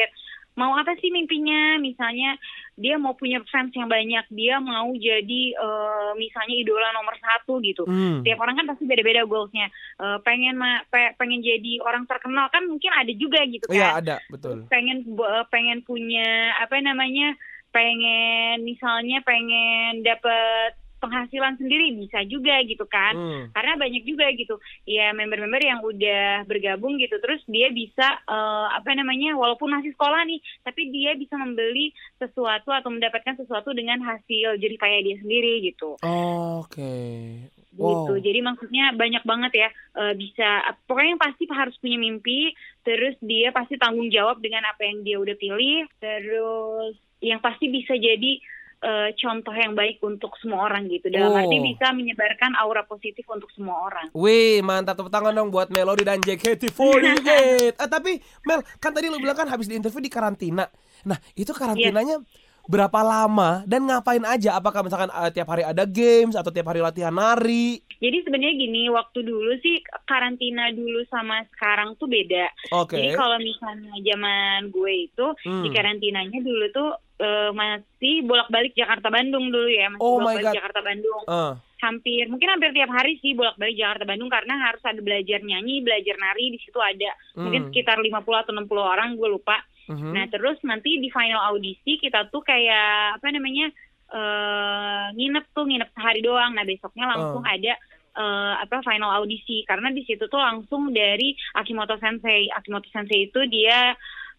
mau 0.54 0.72
apa 0.78 0.94
sih 1.02 1.10
mimpinya? 1.10 1.76
Misalnya 1.82 2.38
dia 2.78 2.94
mau 2.94 3.18
punya 3.18 3.42
fans 3.50 3.74
yang 3.74 3.90
banyak, 3.90 4.22
dia 4.30 4.62
mau 4.62 4.86
jadi 4.94 5.42
uh, 5.58 6.14
misalnya 6.14 6.54
idola 6.56 6.94
nomor 6.94 7.14
satu 7.18 7.58
gitu. 7.60 7.82
Hmm. 7.84 8.22
Tiap 8.22 8.38
orang 8.38 8.62
kan 8.62 8.66
pasti 8.70 8.86
beda-beda 8.86 9.26
goalsnya. 9.26 9.66
Uh, 9.98 10.22
pengen 10.22 10.56
ma 10.62 10.86
pe 10.86 11.18
pengen 11.18 11.42
jadi 11.42 11.82
orang 11.82 12.06
terkenal 12.06 12.46
kan 12.54 12.62
mungkin 12.70 12.94
ada 12.94 13.12
juga 13.18 13.42
gitu 13.50 13.66
kan. 13.66 13.74
Iya 13.74 13.88
ada, 13.98 14.16
betul. 14.30 14.64
Pengen 14.70 15.04
uh, 15.18 15.44
pengen 15.50 15.82
punya 15.82 16.54
apa 16.62 16.78
namanya? 16.78 17.34
Pengen 17.74 18.62
misalnya 18.62 19.18
pengen 19.26 20.06
dapat 20.06 20.78
penghasilan 21.04 21.54
sendiri 21.60 21.92
bisa 22.00 22.24
juga 22.24 22.56
gitu 22.64 22.88
kan 22.88 23.12
hmm. 23.12 23.44
karena 23.52 23.72
banyak 23.76 24.02
juga 24.08 24.26
gitu 24.32 24.56
ya 24.88 25.12
member-member 25.12 25.62
yang 25.62 25.80
udah 25.84 26.48
bergabung 26.48 26.96
gitu 26.96 27.20
terus 27.20 27.44
dia 27.46 27.68
bisa 27.70 28.24
uh, 28.26 28.72
apa 28.72 28.96
namanya 28.96 29.36
walaupun 29.36 29.70
masih 29.70 29.92
sekolah 29.92 30.24
nih 30.24 30.40
tapi 30.64 30.88
dia 30.88 31.12
bisa 31.14 31.36
membeli 31.36 31.92
sesuatu 32.16 32.72
atau 32.72 32.88
mendapatkan 32.88 33.36
sesuatu 33.38 33.76
dengan 33.76 34.00
hasil 34.00 34.56
jadi 34.56 34.74
payah 34.80 35.00
dia 35.04 35.16
sendiri 35.20 35.64
gitu 35.68 36.00
oh, 36.00 36.64
oke 36.64 36.72
okay. 36.72 37.48
Wow. 37.74 38.06
gitu 38.06 38.30
jadi 38.30 38.38
maksudnya 38.46 38.94
banyak 38.94 39.26
banget 39.26 39.52
ya 39.66 39.68
uh, 39.98 40.14
bisa 40.14 40.62
pokoknya 40.86 41.18
yang 41.18 41.22
pasti 41.22 41.42
harus 41.50 41.74
punya 41.82 41.98
mimpi 41.98 42.54
terus 42.86 43.18
dia 43.18 43.50
pasti 43.50 43.74
tanggung 43.74 44.06
jawab 44.14 44.38
dengan 44.38 44.62
apa 44.62 44.86
yang 44.86 45.02
dia 45.02 45.18
udah 45.18 45.34
pilih 45.34 45.82
terus 45.98 46.94
yang 47.18 47.42
pasti 47.42 47.66
bisa 47.72 47.98
jadi 47.98 48.38
uh, 48.84 49.08
contoh 49.16 49.54
yang 49.56 49.72
baik 49.72 49.98
untuk 50.04 50.36
semua 50.38 50.68
orang 50.68 50.86
gitu. 50.92 51.08
Dalam 51.08 51.32
oh. 51.32 51.40
arti 51.40 51.56
bisa 51.64 51.90
menyebarkan 51.96 52.52
aura 52.60 52.84
positif 52.84 53.24
untuk 53.32 53.48
semua 53.56 53.88
orang. 53.88 54.12
Wih, 54.12 54.60
mantap 54.60 55.00
tepuk 55.00 55.10
tangan 55.10 55.32
dong 55.32 55.48
buat 55.48 55.72
Melody 55.72 56.04
dan 56.04 56.20
JKT48. 56.20 57.74
eh, 57.80 57.88
tapi 57.88 58.20
Mel, 58.44 58.60
kan 58.78 58.92
tadi 58.92 59.08
lu 59.08 59.16
bilang 59.16 59.34
kan 59.34 59.48
habis 59.48 59.66
di 59.66 59.74
interview 59.80 60.04
di 60.04 60.12
karantina. 60.12 60.68
Nah, 61.08 61.16
itu 61.32 61.50
karantinanya 61.56 62.20
yeah 62.20 62.52
berapa 62.64 63.00
lama 63.04 63.62
dan 63.68 63.84
ngapain 63.84 64.24
aja? 64.24 64.56
Apakah 64.56 64.80
misalkan 64.84 65.12
uh, 65.12 65.28
tiap 65.28 65.48
hari 65.52 65.64
ada 65.64 65.84
games 65.84 66.32
atau 66.32 66.48
tiap 66.48 66.72
hari 66.72 66.80
latihan 66.80 67.12
nari? 67.12 67.80
Jadi 68.00 68.24
sebenarnya 68.24 68.56
gini, 68.56 68.88
waktu 68.92 69.24
dulu 69.24 69.52
sih 69.60 69.80
karantina 70.08 70.72
dulu 70.72 71.04
sama 71.08 71.44
sekarang 71.56 71.96
tuh 72.00 72.08
beda. 72.08 72.52
Okay. 72.84 73.00
Jadi 73.00 73.08
kalau 73.16 73.38
misalnya 73.40 73.94
zaman 74.00 74.72
gue 74.72 74.92
itu 75.08 75.26
hmm. 75.44 75.64
di 75.64 75.68
karantinanya 75.72 76.38
dulu 76.40 76.64
tuh 76.72 76.90
uh, 77.20 77.50
masih 77.54 78.24
bolak-balik 78.26 78.74
Jakarta 78.74 79.08
Bandung 79.10 79.50
dulu 79.50 79.70
ya, 79.70 79.90
masih 79.92 80.02
oh 80.02 80.18
bolak-balik 80.18 80.56
Jakarta 80.56 80.80
Bandung. 80.82 81.22
Uh. 81.28 81.54
Hampir 81.84 82.24
mungkin 82.32 82.48
hampir 82.48 82.72
tiap 82.72 82.90
hari 82.96 83.20
sih 83.20 83.36
bolak-balik 83.36 83.76
Jakarta 83.76 84.04
Bandung 84.08 84.30
karena 84.32 84.54
harus 84.56 84.80
ada 84.82 85.00
belajar 85.04 85.40
nyanyi, 85.44 85.84
belajar 85.84 86.16
nari 86.16 86.56
di 86.56 86.58
situ 86.62 86.78
ada. 86.80 87.12
Hmm. 87.36 87.48
Mungkin 87.48 87.62
sekitar 87.70 88.00
50 88.00 88.14
atau 88.16 88.52
60 88.56 88.72
orang, 88.80 89.08
gue 89.20 89.28
lupa. 89.28 89.60
Uh 89.84 89.92
-huh. 89.92 90.12
Nah, 90.16 90.24
terus 90.32 90.56
nanti 90.64 90.96
di 90.96 91.12
final 91.12 91.44
audisi 91.52 92.00
kita 92.00 92.32
tuh 92.32 92.40
kayak 92.40 93.20
apa 93.20 93.26
namanya? 93.28 93.68
Uh, 94.14 95.10
nginep 95.16 95.44
tuh 95.52 95.64
nginep 95.66 95.90
sehari 95.92 96.20
doang. 96.22 96.54
Nah, 96.54 96.64
besoknya 96.64 97.04
langsung 97.10 97.44
uh. 97.44 97.52
ada 97.52 97.72
uh, 98.16 98.54
apa 98.62 98.80
final 98.86 99.10
audisi 99.10 99.66
karena 99.66 99.90
di 99.90 100.06
situ 100.06 100.26
tuh 100.30 100.40
langsung 100.40 100.94
dari 100.94 101.34
Akimoto 101.58 101.98
Sensei. 101.98 102.48
Akimoto 102.50 102.88
Sensei 102.90 103.28
itu 103.28 103.44
dia 103.50 103.92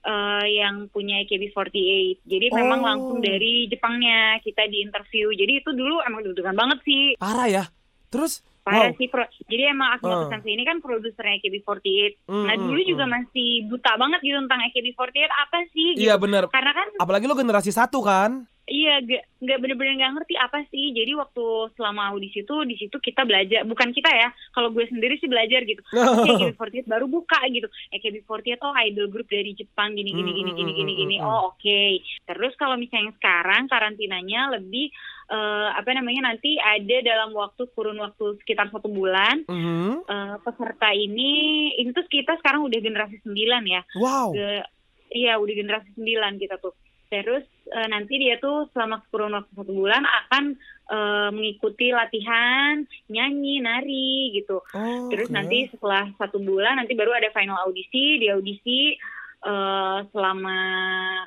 uh, 0.05 0.45
yang 0.45 0.87
punya 0.93 1.25
AKB48. 1.25 2.23
Jadi 2.23 2.47
oh. 2.53 2.55
memang 2.55 2.81
langsung 2.85 3.17
dari 3.19 3.65
Jepangnya 3.65 4.39
kita 4.45 4.69
di 4.69 4.85
interview. 4.85 5.33
Jadi 5.33 5.65
itu 5.65 5.69
dulu 5.73 5.99
emang 6.05 6.21
deg-degan 6.21 6.55
banget 6.55 6.79
sih. 6.85 7.17
Parah 7.17 7.49
ya. 7.49 7.63
Terus 8.13 8.45
Parah 8.65 8.89
wow. 8.89 8.97
sih, 8.97 9.05
pro. 9.05 9.21
jadi 9.45 9.77
emang 9.77 9.93
Akimoto 9.93 10.25
uh. 10.25 10.29
Sensei 10.33 10.57
ini 10.57 10.65
kan 10.65 10.81
produsernya 10.81 11.37
AKB48. 11.37 12.25
Mm, 12.25 12.45
nah 12.49 12.55
dulu 12.57 12.81
mm, 12.81 12.89
juga 12.89 13.05
mm. 13.05 13.11
masih 13.13 13.49
buta 13.69 13.93
banget 13.93 14.19
gitu 14.25 14.37
tentang 14.41 14.61
AKB48 14.65 15.29
apa 15.29 15.57
sih? 15.69 15.87
Gitu. 15.93 16.09
Iya 16.09 16.17
benar. 16.17 16.49
Karena 16.49 16.73
kan, 16.73 16.87
apalagi 16.97 17.29
lo 17.29 17.37
generasi 17.37 17.69
satu 17.69 18.01
kan? 18.01 18.49
Iya, 18.65 18.97
gak, 19.05 19.23
gak 19.45 19.59
bener-bener 19.61 19.93
gak 20.01 20.13
ngerti 20.17 20.33
apa 20.41 20.65
sih. 20.73 20.89
Jadi 20.89 21.13
waktu 21.13 21.45
selama 21.77 22.09
audisi 22.09 22.41
itu 22.41 22.55
di 22.65 22.75
situ 22.81 22.97
kita 22.97 23.21
belajar, 23.21 23.61
bukan 23.61 23.93
kita 23.93 24.09
ya. 24.09 24.33
Kalau 24.57 24.73
gue 24.73 24.89
sendiri 24.89 25.21
sih 25.21 25.29
belajar 25.29 25.61
gitu. 25.69 25.85
AKB48 25.93 26.89
baru 26.89 27.05
buka 27.05 27.37
gitu. 27.53 27.69
AKB48 27.93 28.57
oh 28.65 28.73
idol 28.89 29.07
group 29.13 29.29
dari 29.29 29.53
Jepang 29.53 29.93
gini 29.93 30.09
gini 30.09 30.31
gini 30.33 30.51
gini 30.57 30.71
gini 30.73 30.93
gini. 30.97 31.15
Oh 31.21 31.53
oke. 31.53 31.61
Okay. 31.61 32.01
Terus 32.25 32.57
kalau 32.57 32.73
misalnya 32.73 33.13
sekarang 33.21 33.69
karantinanya 33.69 34.57
lebih 34.57 34.89
uh, 35.29 35.69
apa 35.77 35.93
namanya 35.93 36.33
nanti 36.33 36.57
ada 36.57 37.05
dalam 37.05 37.37
waktu 37.37 37.69
kurun 37.77 38.01
waktu 38.01 38.41
sekitar 38.41 38.73
satu 38.73 38.89
bulan. 38.89 39.45
Mm 39.45 39.61
-hmm. 39.61 39.91
uh, 40.09 40.35
peserta 40.41 40.89
ini 40.89 41.69
tuh 41.93 42.09
kita 42.09 42.33
sekarang 42.41 42.65
udah 42.65 42.79
generasi 42.81 43.21
sembilan 43.21 43.63
ya. 43.69 43.81
Wow. 44.01 44.33
iya 45.15 45.37
udah 45.39 45.53
generasi 45.53 45.95
sembilan 45.95 46.35
kita 46.41 46.59
tuh 46.59 46.75
Terus 47.09 47.45
uh, 47.71 47.87
nanti 47.89 48.17
dia 48.17 48.41
tuh 48.41 48.69
selama 48.73 49.01
kurun 49.09 49.37
waktu 49.37 49.51
satu 49.53 49.71
bulan 49.71 50.03
akan 50.03 50.43
uh, 50.89 51.29
mengikuti 51.29 51.93
latihan 51.93 52.85
nyanyi, 53.09 53.61
nari 53.61 54.33
gitu. 54.33 54.61
Oh, 54.73 55.07
Terus 55.13 55.29
okay. 55.29 55.35
nanti 55.35 55.57
setelah 55.69 56.09
satu 56.17 56.41
bulan 56.41 56.81
nanti 56.81 56.97
baru 56.97 57.13
ada 57.13 57.29
final 57.33 57.61
audisi. 57.65 58.19
Di 58.21 58.27
audisi 58.33 58.97
uh, 59.45 59.99
selama 60.09 60.57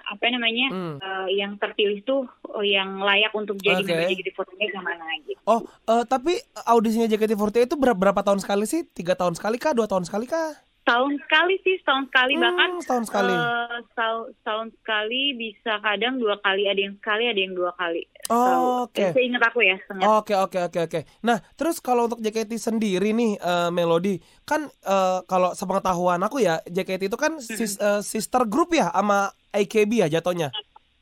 apa 0.02 0.24
namanya 0.28 0.66
hmm. 0.74 0.96
uh, 0.98 1.28
yang 1.30 1.56
terpilih 1.56 2.02
tuh 2.02 2.26
uh, 2.50 2.66
yang 2.66 2.98
layak 3.00 3.30
untuk 3.32 3.56
jadi 3.62 3.82
okay. 3.86 4.18
JKT48 4.18 4.60
yang 4.74 4.84
mana 4.84 5.04
gitu. 5.24 5.40
Oh, 5.46 5.64
uh, 5.86 6.04
tapi 6.04 6.36
audisinya 6.66 7.08
JKT48 7.08 7.70
itu 7.70 7.76
berapa, 7.78 7.96
berapa 7.96 8.20
tahun 8.20 8.42
sekali 8.42 8.66
sih? 8.66 8.84
Tiga 8.90 9.14
tahun 9.14 9.38
sekali 9.38 9.56
kah? 9.56 9.72
Dua 9.72 9.86
tahun 9.86 10.04
sekali 10.04 10.26
kah? 10.26 10.67
Setahun 10.88 11.20
sekali 11.20 11.54
sih, 11.60 11.76
setahun 11.84 12.04
sekali 12.08 12.32
hmm, 12.32 12.42
bahkan 12.48 12.70
setahun 12.80 13.04
sekali. 13.12 13.34
Uh, 13.36 13.76
setahun, 13.92 14.24
setahun 14.40 14.68
sekali 14.80 15.22
bisa 15.36 15.72
kadang 15.84 16.16
dua 16.16 16.40
kali, 16.40 16.64
ada 16.64 16.80
yang 16.80 16.96
sekali, 16.96 17.28
ada 17.28 17.40
yang 17.44 17.52
dua 17.52 17.76
kali. 17.76 18.08
Oh, 18.32 18.88
oke. 18.88 18.96
Okay. 18.96 19.28
Ingat 19.28 19.52
aku 19.52 19.60
ya. 19.68 19.76
Oke, 20.16 20.32
oke, 20.32 20.58
oke, 20.72 20.78
oke. 20.88 21.00
Nah, 21.20 21.44
terus 21.60 21.84
kalau 21.84 22.08
untuk 22.08 22.24
JKT 22.24 22.56
sendiri 22.56 23.12
nih, 23.12 23.36
uh, 23.36 23.68
Melody, 23.68 24.16
kan 24.48 24.72
uh, 24.88 25.20
kalau 25.28 25.52
sepengetahuan 25.52 26.24
aku 26.24 26.40
ya, 26.40 26.64
JKT 26.64 27.12
itu 27.12 27.20
kan 27.20 27.36
hmm. 27.36 27.44
sis, 27.44 27.76
uh, 27.76 28.00
sister 28.00 28.48
group 28.48 28.72
ya 28.72 28.88
sama 28.88 29.28
AKB 29.52 30.00
ya 30.00 30.08
jatuhnya. 30.08 30.48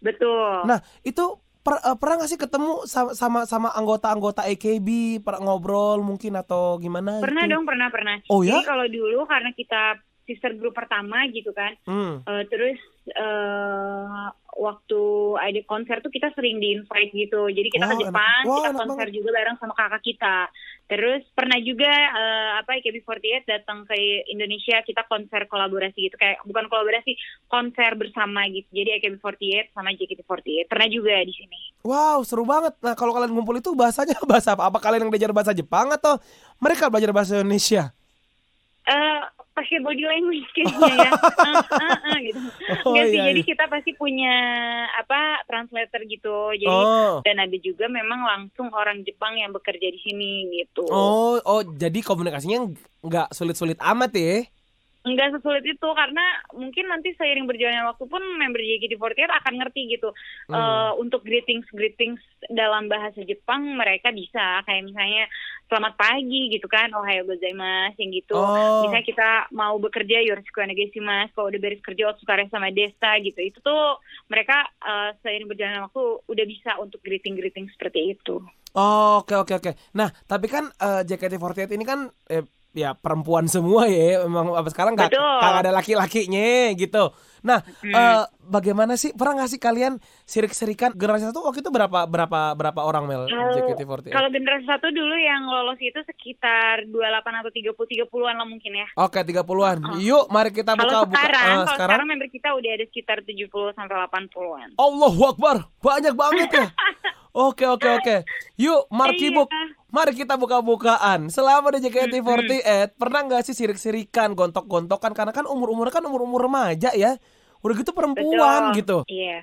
Betul. 0.02 0.66
Nah, 0.66 0.82
itu 1.06 1.45
per, 1.66 1.82
uh, 1.82 1.98
pernah 1.98 2.22
gak 2.22 2.30
sih 2.30 2.38
ketemu 2.38 2.86
sama 2.86 3.42
sama 3.42 3.74
anggota-anggota 3.74 4.46
AKB 4.46 5.18
pernah 5.26 5.50
ngobrol 5.50 5.98
mungkin 6.06 6.38
atau 6.38 6.78
gimana 6.78 7.18
pernah 7.18 7.42
gitu? 7.42 7.58
dong 7.58 7.64
pernah 7.66 7.88
pernah 7.90 8.16
oh 8.30 8.46
ya 8.46 8.62
Jadi 8.62 8.70
kalau 8.70 8.86
dulu 8.86 9.26
karena 9.26 9.50
kita 9.50 9.98
sister 10.30 10.54
group 10.54 10.78
pertama 10.78 11.26
gitu 11.34 11.50
kan 11.50 11.74
hmm. 11.90 12.22
uh, 12.22 12.42
terus 12.46 12.78
uh, 13.14 14.34
waktu 14.56 15.02
ada 15.36 15.60
konser 15.68 16.00
tuh 16.00 16.08
kita 16.08 16.32
sering 16.32 16.58
di 16.58 16.80
invite 16.80 17.12
gitu. 17.12 17.46
Jadi 17.52 17.68
kita 17.68 17.86
wow, 17.86 17.92
ke 17.92 17.96
Jepang, 18.02 18.42
wow, 18.48 18.56
kita 18.56 18.70
konser 18.72 19.06
banget. 19.06 19.16
juga 19.20 19.28
bareng 19.36 19.56
sama 19.60 19.74
kakak 19.76 20.02
kita. 20.02 20.36
Terus 20.86 21.22
pernah 21.36 21.58
juga 21.60 21.92
uh, 21.92 22.50
apa 22.64 22.78
AKB48 22.80 23.44
datang 23.44 23.84
ke 23.84 23.94
Indonesia, 24.32 24.80
kita 24.82 25.04
konser 25.06 25.44
kolaborasi 25.46 25.98
gitu 26.08 26.16
kayak 26.16 26.40
bukan 26.48 26.66
kolaborasi, 26.72 27.12
konser 27.46 27.94
bersama 28.00 28.48
gitu. 28.48 28.66
Jadi 28.72 28.96
AKB48 28.98 29.76
sama 29.76 29.92
JKT48 29.92 30.70
pernah 30.72 30.88
juga 30.88 31.14
di 31.22 31.34
sini. 31.36 31.60
Wow, 31.86 32.24
seru 32.26 32.42
banget. 32.48 32.74
Nah, 32.82 32.96
kalau 32.98 33.12
kalian 33.14 33.30
ngumpul 33.36 33.60
itu 33.60 33.76
bahasanya 33.76 34.18
bahasa 34.30 34.56
apa? 34.56 34.66
Apa 34.72 34.78
kalian 34.80 35.06
yang 35.06 35.12
belajar 35.12 35.30
bahasa 35.30 35.52
Jepang 35.52 35.92
atau 35.92 36.18
mereka 36.58 36.88
belajar 36.88 37.12
bahasa 37.12 37.38
Indonesia? 37.38 37.92
Uh, 38.86 39.26
pakai 39.56 39.80
body 39.80 40.04
language 40.04 40.46
kayaknya 40.52 40.94
ya. 40.94 41.10
uh, 41.10 41.58
uh, 41.58 41.98
uh, 42.12 42.18
gitu. 42.22 42.38
Oh, 42.86 42.94
Gak 42.94 43.08
sih, 43.08 43.18
iya, 43.18 43.32
jadi 43.32 43.40
iya. 43.42 43.48
kita 43.50 43.64
pasti 43.66 43.90
punya 43.96 44.34
apa 44.94 45.42
translator 45.48 46.00
gitu. 46.06 46.54
Jadi 46.54 46.70
oh. 46.70 47.18
dan 47.24 47.40
ada 47.40 47.56
juga 47.58 47.88
memang 47.88 48.22
langsung 48.22 48.68
orang 48.70 49.02
Jepang 49.02 49.34
yang 49.40 49.50
bekerja 49.50 49.88
di 49.90 50.00
sini 50.04 50.62
gitu. 50.62 50.86
Oh, 50.92 51.40
oh 51.40 51.60
jadi 51.64 51.98
komunikasinya 52.04 52.68
nggak 53.00 53.32
sulit-sulit 53.32 53.80
amat 53.80 54.12
ya? 54.14 54.44
Nggak 55.06 55.38
sesulit 55.38 55.62
itu 55.62 55.88
karena 55.94 56.24
mungkin 56.50 56.90
nanti 56.90 57.14
seiring 57.14 57.46
berjalannya 57.46 57.86
waktu 57.94 58.04
pun 58.10 58.18
member 58.42 58.58
JKT48 58.58 59.30
akan 59.30 59.54
ngerti 59.62 59.94
gitu. 59.94 60.10
Hmm. 60.50 60.54
uh, 60.58 60.92
untuk 60.98 61.22
greetings 61.22 61.66
greetings 61.70 62.18
dalam 62.50 62.90
bahasa 62.90 63.22
Jepang 63.22 63.78
mereka 63.78 64.10
bisa. 64.10 64.66
Kayak 64.66 64.90
misalnya 64.90 65.24
selamat 65.70 65.94
pagi 65.94 66.50
gitu 66.50 66.66
kan. 66.66 66.90
Ohayo 66.90 67.22
gozaimasu 67.22 68.02
yang 68.02 68.10
gitu. 68.18 68.34
Oh. 68.34 68.82
misalnya 68.82 69.06
kita 69.06 69.30
mau 69.54 69.78
bekerja 69.78 70.26
yoroshiku 70.26 70.66
mas 71.06 71.30
kalau 71.38 71.54
udah 71.54 71.60
beres 71.62 71.82
kerja 71.86 72.10
otsukare 72.10 72.50
sama 72.50 72.74
desta 72.74 73.14
gitu. 73.22 73.38
Itu 73.38 73.62
tuh 73.62 74.02
mereka 74.26 74.66
uh, 74.82 75.14
seiring 75.22 75.46
berjalannya 75.46 75.86
waktu 75.86 76.02
udah 76.26 76.44
bisa 76.50 76.74
untuk 76.82 76.98
greeting 77.06 77.38
greeting 77.38 77.70
seperti 77.70 78.18
itu. 78.18 78.42
Oh, 78.76 79.24
oke 79.24 79.32
oke 79.32 79.54
oke. 79.56 79.72
Nah, 79.96 80.12
tapi 80.28 80.52
kan 80.52 80.68
uh, 80.82 81.00
JKT48 81.00 81.72
ini 81.78 81.84
kan 81.88 82.12
eh, 82.28 82.44
ya 82.76 82.92
perempuan 82.92 83.48
semua 83.48 83.88
ya 83.88 84.28
memang 84.28 84.52
apa 84.52 84.68
sekarang 84.68 84.92
nggak 85.00 85.16
ada 85.64 85.72
laki-lakinya 85.72 86.76
gitu 86.76 87.08
nah 87.40 87.64
hmm. 87.64 87.94
uh, 87.96 88.28
bagaimana 88.46 88.94
sih 88.94 89.12
pernah 89.12 89.42
nggak 89.42 89.50
sih 89.50 89.60
kalian 89.60 89.98
sirik-sirikan 90.24 90.94
generasi 90.94 91.28
satu 91.28 91.44
waktu 91.44 91.60
itu 91.60 91.70
berapa 91.74 92.06
berapa 92.06 92.54
berapa 92.54 92.80
orang 92.80 93.04
Mel 93.04 93.22
JKT48 93.28 94.14
kalau 94.14 94.30
generasi 94.30 94.64
satu 94.64 94.88
dulu 94.94 95.14
yang 95.18 95.44
lolos 95.50 95.78
itu 95.82 95.98
sekitar 96.06 96.86
28 96.88 97.42
atau 97.42 97.50
30 97.50 97.74
30-an 97.74 98.34
lah 98.38 98.46
mungkin 98.46 98.72
ya 98.72 98.86
oke 98.96 99.18
30-an 99.18 99.78
oh. 99.82 99.98
yuk 99.98 100.24
mari 100.30 100.50
kita 100.54 100.78
buka 100.78 101.04
buka 101.04 101.18
sekarang, 101.20 101.42
uh, 101.42 101.50
kalau 101.50 101.66
sekarang 101.66 101.90
sekarang 101.90 102.06
member 102.08 102.28
kita 102.30 102.48
udah 102.54 102.70
ada 102.70 102.84
sekitar 102.88 103.18
70 103.26 103.76
sampai 103.76 103.96
80-an 104.06 104.68
Allahu 104.78 105.20
Akbar 105.28 105.56
banyak 105.82 106.14
banget 106.14 106.50
ya 106.54 106.66
Oke 107.36 107.68
oke 107.68 107.84
oke. 107.84 108.24
Yuk, 108.56 108.88
Markibuk. 108.88 109.44
Iya. 109.52 109.76
Mari 109.92 110.16
kita 110.16 110.40
buka-bukaan. 110.40 111.28
Selama 111.28 111.68
di 111.76 111.84
JKT48, 111.84 112.96
pernah 112.96 113.20
nggak 113.28 113.44
sih 113.44 113.52
sirik-sirikan, 113.52 114.32
gontok-gontokan? 114.32 115.12
Karena 115.12 115.36
kan 115.36 115.44
umur-umur 115.44 115.92
kan 115.92 116.00
umur-umur 116.00 116.48
remaja 116.48 116.96
ya. 116.96 117.20
Udah 117.66 117.76
gitu 117.82 117.90
perempuan 117.90 118.70
Betul. 118.70 118.78
gitu. 118.78 118.98
Iya 119.10 119.42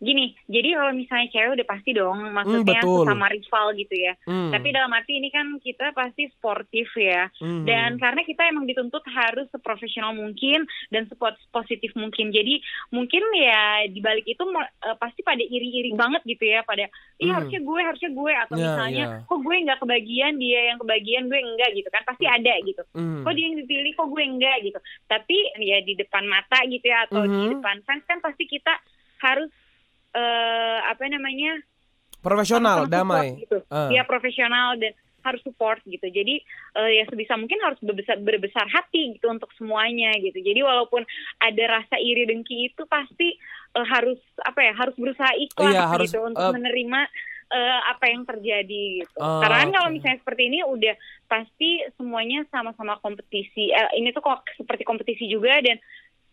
gini 0.00 0.36
jadi 0.44 0.76
kalau 0.76 0.92
misalnya 0.92 1.28
cewek 1.32 1.50
udah 1.56 1.66
pasti 1.68 1.90
dong 1.96 2.18
maksudnya 2.32 2.80
mm, 2.84 3.06
sama 3.08 3.26
rival 3.32 3.66
gitu 3.76 3.94
ya 3.96 4.12
mm. 4.28 4.52
tapi 4.52 4.68
dalam 4.72 4.92
arti 4.92 5.12
ini 5.16 5.28
kan 5.32 5.46
kita 5.60 5.96
pasti 5.96 6.28
sportif 6.36 6.88
ya 6.96 7.32
mm. 7.40 7.64
dan 7.64 7.96
karena 7.96 8.20
kita 8.24 8.42
emang 8.48 8.68
dituntut 8.68 9.00
harus 9.08 9.48
seprofesional 9.48 10.12
mungkin 10.12 10.68
dan 10.92 11.08
sepositif 11.08 11.96
mungkin 11.96 12.28
jadi 12.28 12.60
mungkin 12.92 13.22
ya 13.36 13.88
dibalik 13.88 14.28
itu 14.28 14.42
uh, 14.44 14.96
pasti 15.00 15.24
pada 15.24 15.40
iri-iri 15.40 15.96
banget 15.96 16.20
gitu 16.28 16.44
ya 16.44 16.60
pada 16.66 16.88
iya 17.16 17.32
mm. 17.32 17.36
harusnya 17.40 17.60
gue 17.64 17.80
harusnya 17.80 18.10
gue 18.12 18.32
atau 18.36 18.54
yeah, 18.56 18.64
misalnya 18.68 19.04
yeah. 19.08 19.28
kok 19.28 19.40
gue 19.40 19.56
nggak 19.64 19.80
kebagian 19.80 20.34
dia 20.36 20.60
yang 20.74 20.78
kebagian 20.80 21.24
gue 21.32 21.40
enggak 21.40 21.70
gitu 21.72 21.88
kan 21.88 22.02
pasti 22.04 22.24
ada 22.28 22.54
gitu 22.64 22.82
mm. 22.92 23.24
kok 23.24 23.32
dia 23.32 23.44
yang 23.48 23.56
dipilih 23.64 23.92
kok 23.96 24.08
gue 24.12 24.22
enggak 24.22 24.56
gitu 24.60 24.78
tapi 25.08 25.36
ya 25.64 25.78
di 25.80 25.96
depan 25.96 26.24
mata 26.28 26.60
gitu 26.68 26.84
ya 26.84 27.08
atau 27.08 27.24
mm 27.24 27.28
-hmm. 27.28 27.40
di 27.40 27.44
depan 27.56 27.76
fans 27.88 28.04
kan 28.04 28.18
pasti 28.20 28.44
kita 28.44 28.72
harus 29.24 29.48
uh, 30.16 30.78
apa 30.88 31.04
namanya 31.12 31.60
profesional 32.24 32.88
damai 32.88 33.44
gitu 33.44 33.60
uh. 33.68 33.92
ya 33.92 34.02
profesional 34.08 34.80
dan 34.80 34.96
harus 35.26 35.42
support 35.42 35.82
gitu 35.82 36.06
jadi 36.06 36.38
uh, 36.78 36.86
ya 36.86 37.02
sebisa 37.10 37.34
mungkin 37.34 37.58
harus 37.58 37.82
berbesar 37.82 38.22
berbesar 38.22 38.66
hati 38.70 39.18
gitu 39.18 39.26
untuk 39.26 39.50
semuanya 39.58 40.14
gitu 40.22 40.38
jadi 40.38 40.62
walaupun 40.62 41.02
ada 41.42 41.82
rasa 41.82 41.98
iri 41.98 42.30
dengki 42.30 42.70
itu 42.70 42.86
pasti 42.86 43.34
uh, 43.74 43.86
harus 43.90 44.22
apa 44.46 44.62
ya 44.62 44.72
harus 44.78 44.94
berusaha 44.94 45.34
ikhlas 45.34 45.74
iya, 45.74 45.90
harus, 45.90 46.06
gitu 46.14 46.22
untuk 46.22 46.46
uh, 46.46 46.54
menerima 46.54 47.10
uh, 47.50 47.80
apa 47.94 48.04
yang 48.10 48.22
terjadi 48.26 49.02
gitu. 49.02 49.18
Oh, 49.18 49.42
Karena 49.42 49.66
kan 49.66 49.70
kalau 49.74 49.88
misalnya 49.90 50.18
seperti 50.22 50.42
ini 50.50 50.58
udah 50.66 50.94
pasti 51.26 51.82
semuanya 51.94 52.46
sama-sama 52.50 52.98
kompetisi. 53.02 53.70
Uh, 53.70 53.90
ini 53.94 54.10
tuh 54.10 54.22
kok 54.22 54.46
seperti 54.58 54.82
kompetisi 54.82 55.26
juga 55.30 55.58
dan 55.62 55.78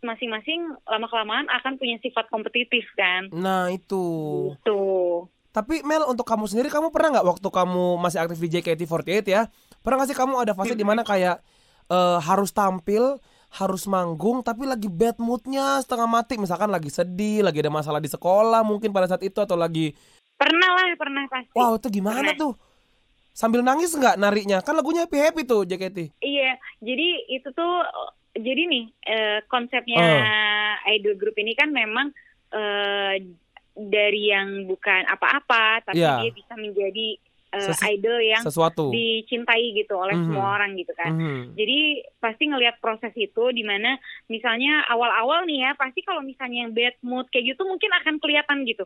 masing-masing 0.04 0.76
lama 0.86 1.08
kelamaan 1.10 1.48
akan 1.50 1.80
punya 1.80 1.98
sifat 2.04 2.28
kompetitif 2.30 2.84
kan. 2.94 3.32
Nah 3.32 3.72
itu. 3.72 4.06
Itu. 4.60 4.82
Tapi 5.54 5.86
Mel 5.86 6.06
untuk 6.10 6.26
kamu 6.26 6.50
sendiri 6.50 6.70
kamu 6.70 6.90
pernah 6.90 7.20
nggak 7.20 7.28
waktu 7.38 7.48
kamu 7.48 7.98
masih 8.02 8.20
aktif 8.26 8.38
di 8.42 8.50
JKT48 8.60 9.26
ya? 9.30 9.48
Pernah 9.82 10.02
nggak 10.02 10.10
sih 10.10 10.18
kamu 10.18 10.34
ada 10.42 10.54
fase 10.58 10.74
di 10.74 10.86
mana 10.86 11.06
kayak 11.06 11.40
uh, 11.94 12.18
harus 12.18 12.50
tampil, 12.50 13.22
harus 13.54 13.86
manggung 13.86 14.42
tapi 14.42 14.66
lagi 14.66 14.90
bad 14.90 15.22
moodnya 15.22 15.78
setengah 15.86 16.10
mati 16.10 16.42
misalkan 16.42 16.74
lagi 16.74 16.90
sedih, 16.90 17.46
lagi 17.46 17.62
ada 17.62 17.70
masalah 17.70 18.02
di 18.02 18.10
sekolah 18.10 18.66
mungkin 18.66 18.90
pada 18.90 19.06
saat 19.06 19.22
itu 19.22 19.38
atau 19.38 19.54
lagi 19.54 19.94
Pernah 20.44 20.70
lah, 20.76 20.86
pernah 21.00 21.24
pasti. 21.30 21.56
Wow, 21.56 21.80
itu 21.80 21.88
gimana 21.94 22.20
pernah. 22.20 22.36
tuh? 22.36 22.54
Sambil 23.34 23.66
nangis 23.66 23.96
nggak 23.96 24.20
nariknya? 24.20 24.62
Kan 24.62 24.78
lagunya 24.78 25.08
happy 25.08 25.18
happy 25.18 25.42
tuh 25.48 25.66
JKT. 25.66 26.14
Iya, 26.22 26.52
jadi 26.84 27.10
itu 27.32 27.50
tuh 27.56 27.74
jadi 28.34 28.62
nih 28.66 28.86
uh, 29.08 29.40
konsepnya 29.46 30.04
uh. 30.04 30.92
idol 30.94 31.16
group 31.18 31.38
ini 31.38 31.54
kan 31.54 31.70
memang 31.70 32.10
uh, 32.54 33.14
dari 33.74 34.30
yang 34.30 34.70
bukan 34.70 35.06
apa-apa 35.10 35.86
tapi 35.86 36.02
yeah. 36.02 36.22
dia 36.22 36.32
bisa 36.34 36.54
menjadi 36.58 37.18
uh, 37.54 37.76
idol 37.94 38.18
yang 38.22 38.42
sesuatu 38.42 38.90
dicintai 38.90 39.78
gitu 39.78 39.94
oleh 39.98 40.18
mm 40.18 40.22
-hmm. 40.26 40.34
semua 40.34 40.48
orang 40.58 40.72
gitu 40.78 40.94
kan. 40.98 41.14
Mm 41.14 41.22
-hmm. 41.22 41.42
Jadi 41.54 41.80
pasti 42.18 42.44
ngelihat 42.50 42.76
proses 42.82 43.14
itu 43.14 43.44
di 43.54 43.64
mana 43.66 43.98
misalnya 44.30 44.86
awal-awal 44.90 45.46
nih 45.46 45.70
ya 45.70 45.72
pasti 45.78 46.02
kalau 46.02 46.26
misalnya 46.26 46.66
yang 46.66 46.74
bad 46.74 46.96
mood 47.06 47.30
kayak 47.30 47.54
gitu 47.54 47.62
mungkin 47.66 47.90
akan 48.02 48.18
kelihatan 48.18 48.66
gitu. 48.66 48.86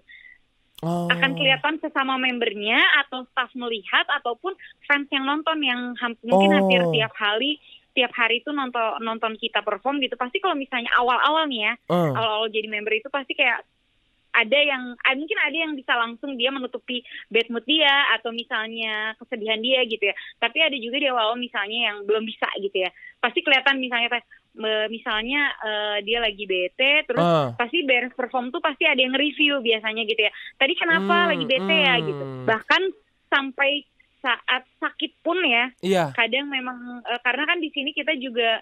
Oh. 0.86 1.10
akan 1.10 1.34
kelihatan 1.34 1.82
sesama 1.82 2.22
membernya 2.22 2.78
atau 3.02 3.26
staff 3.34 3.50
melihat 3.58 4.06
ataupun 4.22 4.54
fans 4.86 5.10
yang 5.10 5.26
nonton 5.26 5.58
yang 5.66 5.98
mungkin 6.22 6.54
oh. 6.54 6.58
hampir 6.62 6.82
tiap 6.94 7.18
hari 7.18 7.58
tiap 7.98 8.14
hari 8.14 8.46
itu 8.46 8.54
nonton 8.54 9.02
nonton 9.02 9.34
kita 9.42 9.66
perform 9.66 9.98
gitu 9.98 10.14
pasti 10.14 10.38
kalau 10.38 10.54
misalnya 10.54 10.94
awal-awal 10.94 11.50
nih 11.50 11.66
ya 11.66 11.74
uh. 11.90 12.14
awal-awal 12.14 12.48
jadi 12.54 12.70
member 12.70 12.94
itu 12.94 13.10
pasti 13.10 13.34
kayak 13.34 13.66
ada 14.38 14.60
yang 14.62 14.94
ah, 15.02 15.18
mungkin 15.18 15.40
ada 15.42 15.58
yang 15.58 15.74
bisa 15.74 15.98
langsung 15.98 16.38
dia 16.38 16.54
menutupi 16.54 17.02
bad 17.34 17.50
mood 17.50 17.66
dia 17.66 18.14
atau 18.14 18.30
misalnya 18.30 19.18
kesedihan 19.18 19.58
dia 19.58 19.82
gitu 19.90 20.06
ya 20.06 20.16
tapi 20.38 20.62
ada 20.62 20.78
juga 20.78 21.02
di 21.02 21.10
awal 21.10 21.34
misalnya 21.42 21.90
yang 21.90 21.98
belum 22.06 22.22
bisa 22.22 22.46
gitu 22.62 22.86
ya 22.86 22.94
pasti 23.18 23.42
kelihatan 23.42 23.82
misalnya 23.82 24.22
misalnya 24.90 25.54
uh, 25.62 25.98
dia 26.02 26.22
lagi 26.22 26.46
bete 26.46 27.06
terus 27.10 27.22
uh. 27.22 27.54
pasti 27.58 27.82
beres 27.86 28.14
perform 28.14 28.54
tuh 28.54 28.62
pasti 28.62 28.86
ada 28.86 28.98
yang 28.98 29.18
review 29.18 29.62
biasanya 29.62 30.06
gitu 30.06 30.22
ya 30.22 30.32
tadi 30.58 30.74
kenapa 30.78 31.16
hmm, 31.26 31.30
lagi 31.34 31.46
bete 31.46 31.78
hmm. 31.78 31.86
ya 31.90 31.96
gitu 32.02 32.24
hmm. 32.26 32.46
bahkan 32.46 32.82
sampai 33.30 33.86
saat 34.28 34.68
sakit 34.84 35.24
pun 35.24 35.40
ya 35.48 35.72
iya. 35.80 36.12
kadang 36.12 36.52
memang 36.52 37.00
uh, 37.00 37.20
karena 37.24 37.48
kan 37.48 37.64
di 37.64 37.72
sini 37.72 37.96
kita 37.96 38.12
juga 38.20 38.60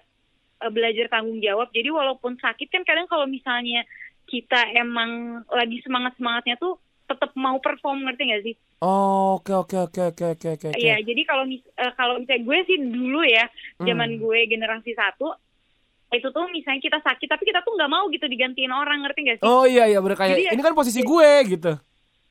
uh, 0.62 0.70
belajar 0.70 1.10
tanggung 1.10 1.42
jawab 1.42 1.74
jadi 1.74 1.90
walaupun 1.90 2.38
sakit 2.38 2.70
kan 2.70 2.86
kadang 2.86 3.10
kalau 3.10 3.26
misalnya 3.26 3.82
kita 4.30 4.70
emang 4.78 5.42
lagi 5.50 5.82
semangat 5.82 6.14
semangatnya 6.14 6.54
tuh 6.58 6.78
tetap 7.06 7.30
mau 7.38 7.62
perform 7.62 8.02
ngerti 8.02 8.22
gak 8.34 8.42
sih? 8.42 8.54
Oh 8.82 9.38
oke 9.38 9.54
oke 9.54 9.76
oke 9.78 10.00
oke 10.10 10.24
oke 10.34 10.48
oke. 10.58 10.68
Iya 10.74 10.98
jadi 11.00 11.22
kalau 11.22 11.46
mis 11.46 11.62
uh, 11.78 11.94
kalau 11.94 12.18
misalnya 12.18 12.42
gue 12.42 12.58
sih 12.66 12.78
dulu 12.82 13.22
ya 13.22 13.46
zaman 13.78 14.18
hmm. 14.18 14.20
gue 14.20 14.38
generasi 14.50 14.92
satu 14.98 15.30
itu 16.10 16.28
tuh 16.30 16.46
misalnya 16.50 16.82
kita 16.82 16.98
sakit 17.02 17.26
tapi 17.26 17.42
kita 17.46 17.62
tuh 17.66 17.74
nggak 17.74 17.90
mau 17.90 18.06
gitu 18.10 18.26
digantiin 18.26 18.74
orang 18.74 19.06
ngerti 19.06 19.20
gak 19.26 19.36
sih? 19.42 19.46
Oh 19.46 19.64
iya 19.66 19.86
iya 19.86 20.02
berkayak 20.02 20.38
jadi, 20.38 20.54
ini 20.54 20.62
kan 20.62 20.74
posisi 20.74 21.02
gue 21.02 21.30
gitu 21.46 21.72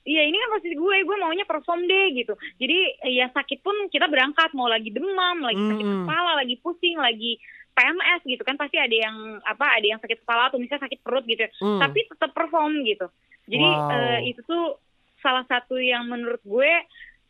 iya 0.05 0.21
ini 0.23 0.37
kan 0.37 0.49
posisi 0.55 0.77
gue 0.77 0.95
gue 1.03 1.17
maunya 1.17 1.45
perform 1.49 1.83
deh 1.89 2.07
gitu 2.13 2.33
jadi 2.61 2.77
ya 3.09 3.25
sakit 3.33 3.59
pun 3.65 3.73
kita 3.89 4.05
berangkat 4.05 4.53
mau 4.53 4.69
lagi 4.69 4.93
demam 4.93 5.41
lagi 5.41 5.59
sakit 5.59 5.85
hmm. 5.85 5.97
kepala 6.05 6.31
lagi 6.39 6.55
pusing 6.61 6.97
lagi 7.01 7.41
PMS 7.75 8.21
gitu 8.23 8.43
kan 8.47 8.55
pasti 8.55 8.79
ada 8.79 8.95
yang 8.95 9.43
apa 9.43 9.75
ada 9.75 9.83
yang 9.83 9.99
sakit 9.99 10.23
kepala 10.23 10.47
atau 10.47 10.61
misalnya 10.63 10.87
sakit 10.87 11.03
perut 11.03 11.27
gitu 11.27 11.43
mm. 11.43 11.83
tapi 11.83 12.07
tetap 12.07 12.31
perform 12.31 12.87
gitu 12.87 13.11
jadi 13.51 13.67
wow. 13.67 13.91
uh, 13.91 14.19
itu 14.23 14.39
tuh 14.47 14.79
salah 15.19 15.43
satu 15.43 15.75
yang 15.75 16.07
menurut 16.07 16.39
gue 16.47 16.71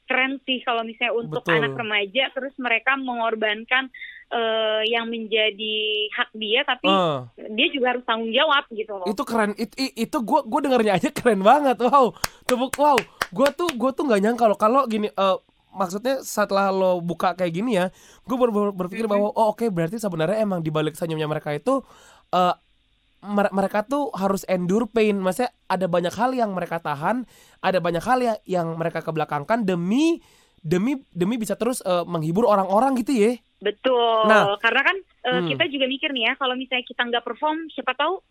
keren 0.06 0.38
sih 0.46 0.62
kalau 0.62 0.86
misalnya 0.86 1.18
untuk 1.18 1.42
Betul. 1.42 1.58
anak 1.58 1.74
remaja 1.74 2.30
terus 2.30 2.54
mereka 2.62 2.94
mengorbankan 2.94 3.90
uh, 4.32 4.82
yang 4.86 5.06
menjadi 5.10 5.78
hak 6.16 6.30
dia 6.38 6.62
tapi 6.66 6.90
uh. 6.90 7.28
dia 7.54 7.68
juga 7.70 7.98
harus 7.98 8.04
tanggung 8.08 8.32
jawab 8.32 8.66
gitu 8.74 8.94
loh. 8.96 9.06
Itu 9.06 9.22
keren. 9.28 9.54
It, 9.60 9.74
it, 9.78 9.94
itu 9.96 10.18
gue 10.22 10.40
gue 10.46 10.60
dengarnya 10.66 10.98
aja 10.98 11.10
keren 11.12 11.42
banget. 11.46 11.78
Wow. 11.82 12.16
Tepuk 12.48 12.74
wow. 12.80 12.98
Gue 13.34 13.50
tuh 13.54 13.70
gue 13.74 13.92
tuh 13.94 14.04
nggak 14.08 14.22
nyangka 14.22 14.44
kalau 14.46 14.58
kalau 14.58 14.82
gini 14.86 15.10
uh, 15.18 15.38
maksudnya 15.76 16.24
setelah 16.24 16.72
lo 16.72 17.04
buka 17.04 17.36
kayak 17.36 17.52
gini 17.52 17.76
ya, 17.76 17.92
gue 18.24 18.38
ber, 18.40 18.50
ber, 18.50 18.72
berpikir 18.72 19.12
bahwa 19.12 19.30
oh 19.36 19.52
oke 19.52 19.60
okay, 19.60 19.68
berarti 19.68 20.00
sebenarnya 20.00 20.40
emang 20.40 20.64
di 20.64 20.72
balik 20.72 20.96
senyumnya 20.96 21.28
mereka 21.28 21.52
itu 21.52 21.84
uh, 22.32 22.56
mereka 23.52 23.82
tuh 23.84 24.14
harus 24.16 24.46
endure 24.46 24.86
pain. 24.86 25.18
Maksudnya 25.18 25.52
ada 25.66 25.86
banyak 25.90 26.14
hal 26.14 26.32
yang 26.38 26.54
mereka 26.54 26.78
tahan, 26.78 27.26
ada 27.60 27.80
banyak 27.82 28.04
hal 28.06 28.20
ya 28.22 28.34
yang 28.46 28.78
mereka 28.78 29.02
kebelakangkan 29.02 29.66
demi 29.66 30.22
demi 30.62 30.98
demi 31.14 31.38
bisa 31.38 31.58
terus 31.58 31.82
uh, 31.86 32.06
menghibur 32.06 32.46
orang-orang 32.46 32.98
gitu 33.02 33.14
ya. 33.14 33.38
Betul. 33.66 34.30
Nah, 34.30 34.62
karena 34.62 34.82
kan 34.86 34.98
uh, 35.26 35.42
hmm. 35.42 35.50
kita 35.50 35.66
juga 35.74 35.86
mikir 35.90 36.14
nih 36.14 36.30
ya 36.30 36.34
kalau 36.38 36.54
misalnya 36.54 36.86
kita 36.86 37.02
nggak 37.02 37.26
perform 37.26 37.66
siapa 37.74 37.98
tahu 37.98 38.22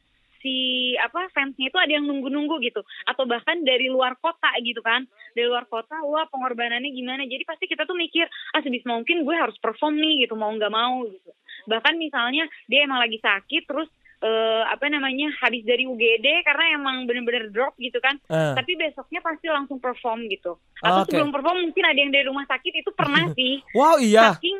si 0.44 0.92
apa 1.00 1.32
fansnya 1.32 1.72
itu 1.72 1.78
ada 1.80 1.90
yang 1.90 2.06
nunggu-nunggu 2.06 2.62
gitu. 2.62 2.86
Atau 3.10 3.26
bahkan 3.26 3.66
dari 3.66 3.90
luar 3.90 4.14
kota 4.22 4.54
gitu 4.62 4.78
kan. 4.84 5.02
Dari 5.34 5.50
luar 5.50 5.66
kota 5.66 5.98
wah 6.06 6.30
pengorbanannya 6.30 6.94
gimana? 6.94 7.26
Jadi 7.26 7.42
pasti 7.42 7.66
kita 7.66 7.82
tuh 7.82 7.98
mikir 7.98 8.28
ah 8.54 8.62
sebisa 8.62 8.92
mungkin 8.92 9.26
gue 9.26 9.34
harus 9.34 9.56
perform 9.58 9.98
nih 9.98 10.28
gitu 10.28 10.38
mau 10.38 10.54
nggak 10.54 10.70
mau 10.70 11.02
gitu. 11.08 11.32
Bahkan 11.66 11.98
misalnya 11.98 12.46
dia 12.70 12.86
emang 12.86 13.00
lagi 13.00 13.18
sakit 13.18 13.64
terus 13.64 13.88
uh, 14.20 14.62
apa 14.68 14.86
namanya 14.92 15.32
habis 15.40 15.64
dari 15.64 15.88
UGD 15.88 16.44
karena 16.44 16.64
emang 16.76 17.08
bener-bener 17.08 17.48
drop 17.48 17.72
gitu 17.80 17.98
kan. 17.98 18.20
Uh. 18.28 18.52
tapi 18.52 18.76
besoknya 18.76 19.20
pasti 19.24 19.48
langsung 19.48 19.80
perform 19.80 20.28
gitu. 20.28 20.60
Atau 20.84 21.08
okay. 21.08 21.16
sebelum 21.16 21.32
perform 21.32 21.64
mungkin 21.64 21.84
ada 21.88 21.98
yang 21.98 22.12
dari 22.12 22.28
rumah 22.28 22.44
sakit 22.48 22.84
itu 22.84 22.90
pernah 22.92 23.32
sih. 23.38 23.64
Wow 23.72 23.96
iya. 23.98 24.36
Saking 24.36 24.53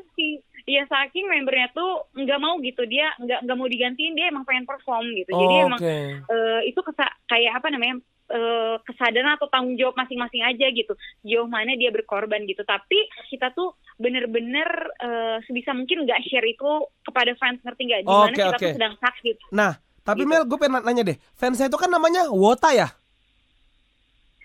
Iya 0.65 0.89
saking 0.89 1.29
membernya 1.29 1.69
tuh 1.77 2.09
nggak 2.17 2.41
mau 2.41 2.57
gitu. 2.65 2.89
Dia 2.89 3.13
nggak 3.21 3.45
nggak 3.45 3.57
mau 3.61 3.69
digantiin 3.69 4.17
dia 4.17 4.33
emang 4.33 4.49
pengen 4.49 4.65
perform 4.65 5.05
gitu. 5.13 5.31
Oh, 5.37 5.41
jadi 5.45 5.55
emang 5.69 5.81
uh, 5.81 6.61
itu 6.65 6.81
kesa 6.81 7.05
kayak 7.29 7.61
apa 7.61 7.69
namanya 7.69 8.01
uh, 8.33 8.81
kesadaran 8.89 9.37
atau 9.37 9.53
tanggung 9.53 9.77
jawab 9.77 9.93
masing-masing 10.01 10.41
aja 10.41 10.67
gitu. 10.73 10.97
Jauh 11.21 11.45
mana 11.45 11.77
dia 11.77 11.93
berkorban 11.93 12.49
gitu. 12.49 12.65
Tapi 12.65 12.97
kita 13.29 13.53
tuh 13.53 13.77
bener-bener 14.01 14.69
uh, 15.05 15.37
sebisa 15.45 15.77
mungkin 15.77 16.09
nggak 16.09 16.25
share 16.33 16.49
itu 16.49 16.71
kepada 17.05 17.37
fans 17.37 17.61
ngerti 17.61 17.83
nggak? 17.85 18.01
Di 18.05 18.09
mana 18.09 18.33
okay, 18.33 18.41
kita 18.41 18.57
okay. 18.57 18.65
tuh 18.73 18.77
sedang 18.81 18.95
sakit 18.99 19.37
nah 19.53 19.73
tapi 20.05 20.23
gitu. 20.25 20.31
Mel 20.31 20.45
gue 20.45 20.59
pengen 20.61 20.85
nanya 20.85 21.03
deh. 21.03 21.17
Fansnya 21.33 21.73
itu 21.73 21.81
kan 21.81 21.89
namanya 21.89 22.29
Wota 22.29 22.73
ya 22.77 22.93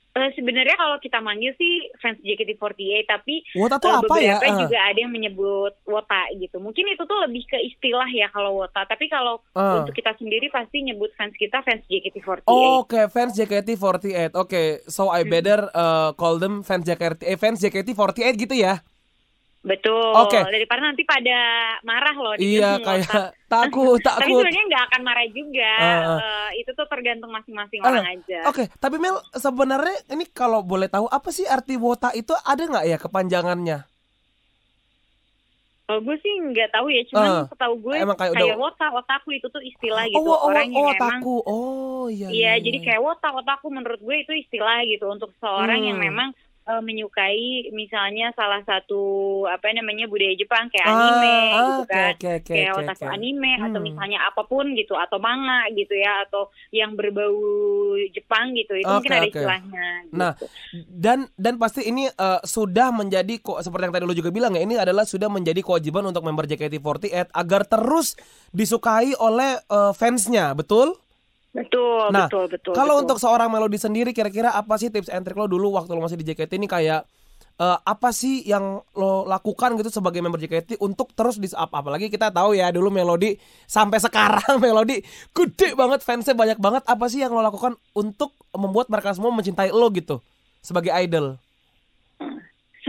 Uh, 0.09 0.33
sebenarnya 0.33 0.73
kalau 0.73 0.97
kita 0.97 1.21
manggil 1.21 1.53
sih 1.53 1.85
fans 2.01 2.17
JKT48 2.25 3.05
tapi 3.05 3.45
Wota 3.53 3.77
tuh 3.77 3.93
uh, 3.93 4.01
apa 4.01 4.15
ya? 4.17 4.41
Uh. 4.41 4.65
juga 4.65 4.79
ada 4.81 4.97
yang 4.97 5.13
menyebut 5.13 5.77
Wota 5.85 6.25
gitu. 6.33 6.57
Mungkin 6.57 6.89
itu 6.89 7.03
tuh 7.05 7.17
lebih 7.29 7.45
ke 7.45 7.61
istilah 7.61 8.09
ya 8.09 8.25
kalau 8.33 8.57
Wota. 8.57 8.89
Tapi 8.89 9.05
kalau 9.05 9.37
uh. 9.53 9.85
untuk 9.85 9.93
kita 9.93 10.17
sendiri 10.17 10.49
pasti 10.49 10.81
nyebut 10.81 11.13
fans 11.13 11.37
kita 11.37 11.61
fans 11.61 11.85
JKT48. 11.85 12.49
Oh, 12.49 12.81
Oke, 12.81 12.97
okay. 12.97 13.05
fans 13.05 13.37
JKT48. 13.37 14.33
Oke, 14.33 14.49
okay. 14.49 14.67
so 14.89 15.13
I 15.13 15.21
hmm. 15.21 15.29
better 15.29 15.59
uh, 15.77 16.11
call 16.17 16.41
them 16.41 16.65
fans 16.65 16.89
JKT 16.89 17.21
eh, 17.29 17.37
fans 17.37 17.61
JKT48 17.61 18.33
gitu 18.33 18.57
ya? 18.57 18.81
Betul. 19.59 20.15
Oke. 20.15 20.39
Okay. 20.39 20.43
Daripada 20.47 20.81
nanti 20.87 21.03
pada 21.03 21.39
marah 21.83 22.15
loh. 22.15 22.33
Iya 22.39 22.79
kayak 22.79 23.35
takut 23.51 23.99
takut. 24.07 24.23
tapi 24.23 24.31
sebenarnya 24.31 24.63
nggak 24.71 24.83
akan 24.87 25.01
marah 25.03 25.27
juga. 25.35 25.73
Uh, 25.75 25.99
uh. 25.99 26.19
Uh, 26.19 26.49
itu 26.55 26.71
tuh 26.71 26.87
tergantung 26.87 27.31
masing-masing 27.35 27.83
uh, 27.83 27.91
orang 27.91 28.07
aja. 28.15 28.39
Oke. 28.47 28.63
Okay. 28.63 28.65
Tapi 28.79 28.95
Mel 29.03 29.19
sebenarnya 29.35 29.97
ini 30.15 30.25
kalau 30.31 30.63
boleh 30.63 30.87
tahu 30.87 31.11
apa 31.11 31.29
sih 31.35 31.43
arti 31.43 31.75
wota 31.75 32.15
itu 32.15 32.31
ada 32.47 32.63
nggak 32.63 32.85
ya 32.87 32.97
kepanjangannya? 32.97 33.79
Kalau 35.89 36.05
gue 36.05 36.15
sih 36.21 36.33
nggak 36.37 36.69
tahu 36.69 36.85
ya, 36.93 37.01
cuman 37.09 37.29
uh, 37.33 37.45
setahu 37.49 37.73
gue 37.81 37.97
emang 37.97 38.13
kayak, 38.13 38.37
kayak 38.37 38.53
udah... 38.53 38.61
wota, 38.61 38.87
otaku 38.93 39.41
itu 39.41 39.49
tuh 39.49 39.57
istilah 39.57 40.05
gitu 40.05 40.21
oh, 40.21 40.37
oh, 40.37 40.53
orang 40.53 40.69
oh, 40.69 40.85
yang 40.85 40.85
otaku. 40.93 41.01
memang 41.01 41.21
oh 41.49 42.05
iya, 42.13 42.27
iya, 42.29 42.29
iya, 42.29 42.53
jadi 42.61 42.77
iya. 42.77 42.85
kayak 42.85 43.01
wota, 43.01 43.27
otaku 43.33 43.73
menurut 43.73 43.97
gue 43.97 44.15
itu 44.21 44.37
istilah 44.37 44.85
gitu 44.85 45.09
untuk 45.09 45.33
seorang 45.41 45.81
hmm. 45.81 45.89
yang 45.89 45.97
memang 45.97 46.29
uh, 46.69 46.81
menyukai 46.85 47.73
misalnya 47.73 48.29
salah 48.37 48.61
satu 48.61 49.01
apa 49.49 49.73
namanya 49.73 50.05
budaya 50.05 50.37
Jepang 50.37 50.69
kayak 50.69 50.85
ah, 50.85 50.93
anime 50.93 51.33
ah, 51.33 51.65
gitu 51.65 51.83
kan 51.89 52.13
okay, 52.13 52.33
okay, 52.37 52.53
kayak 52.53 52.71
okay, 52.77 52.85
otaku 52.85 53.03
okay. 53.09 53.15
anime 53.17 53.51
hmm. 53.57 53.65
atau 53.65 53.79
misalnya 53.81 54.19
apa 54.29 54.41
pun 54.45 54.65
gitu 54.77 54.93
atau 54.93 55.17
manga 55.17 55.65
gitu 55.73 55.97
ya 55.97 56.29
atau 56.29 56.53
yang 56.69 56.93
berbau 56.93 57.33
Jepang 58.13 58.53
gitu 58.53 58.77
itu 58.77 58.85
okay, 58.85 58.93
mungkin 59.01 59.11
ada 59.11 59.25
okay. 59.25 59.31
istilahnya 59.33 59.87
nah 60.13 60.31
gitu. 60.37 60.45
dan 60.93 61.19
dan 61.33 61.57
pasti 61.57 61.89
ini 61.89 62.05
uh, 62.13 62.39
sudah 62.45 62.93
menjadi 62.93 63.41
kok 63.41 63.65
seperti 63.65 63.89
yang 63.89 63.95
tadi 63.97 64.05
lo 64.05 64.13
juga 64.13 64.29
bilang 64.29 64.53
ya 64.53 64.61
ini 64.61 64.77
adalah 64.77 65.03
sudah 65.09 65.27
menjadi 65.27 65.65
kewajiban 65.65 66.05
untuk 66.05 66.21
member 66.21 66.45
JKT48 66.45 67.33
agar 67.33 67.61
terus 67.65 68.13
disukai 68.53 69.17
oleh 69.17 69.57
uh, 69.73 69.91
fansnya 69.97 70.53
betul 70.53 70.93
Betul, 71.49 72.13
nah, 72.13 72.29
betul, 72.29 72.45
betul. 72.45 72.73
Kalau 72.77 73.01
betul. 73.01 73.03
untuk 73.09 73.17
seorang 73.17 73.49
Melody 73.49 73.81
sendiri 73.81 74.13
kira-kira 74.13 74.53
apa 74.53 74.77
sih 74.77 74.93
tips 74.93 75.09
and 75.09 75.25
trick 75.25 75.37
lo 75.37 75.49
dulu 75.49 75.73
waktu 75.73 75.97
lo 75.97 76.05
masih 76.05 76.17
di 76.21 76.29
JKT 76.29 76.61
ini 76.61 76.69
kayak 76.69 77.09
uh, 77.59 77.77
apa 77.81 78.09
sih 78.13 78.45
yang 78.47 78.79
lo 78.95 79.25
lakukan 79.27 79.75
gitu 79.81 79.89
sebagai 79.89 80.23
member 80.23 80.39
JKT 80.39 80.79
untuk 80.79 81.11
terus 81.13 81.41
di 81.41 81.51
up 81.57 81.73
apalagi 81.73 82.07
kita 82.07 82.31
tahu 82.31 82.53
ya 82.53 82.71
dulu 82.71 82.89
Melody 82.89 83.35
sampai 83.67 83.99
sekarang 83.99 84.57
Melody 84.63 85.03
gede 85.35 85.75
banget 85.75 86.05
fansnya 86.05 86.33
banyak 86.33 86.57
banget 86.61 86.83
apa 86.87 87.05
sih 87.11 87.25
yang 87.25 87.35
lo 87.35 87.43
lakukan 87.43 87.75
untuk 87.93 88.33
membuat 88.55 88.87
mereka 88.87 89.13
semua 89.13 89.35
mencintai 89.35 89.69
lo 89.75 89.89
gitu 89.89 90.23
sebagai 90.63 90.93
idol? 91.01 91.35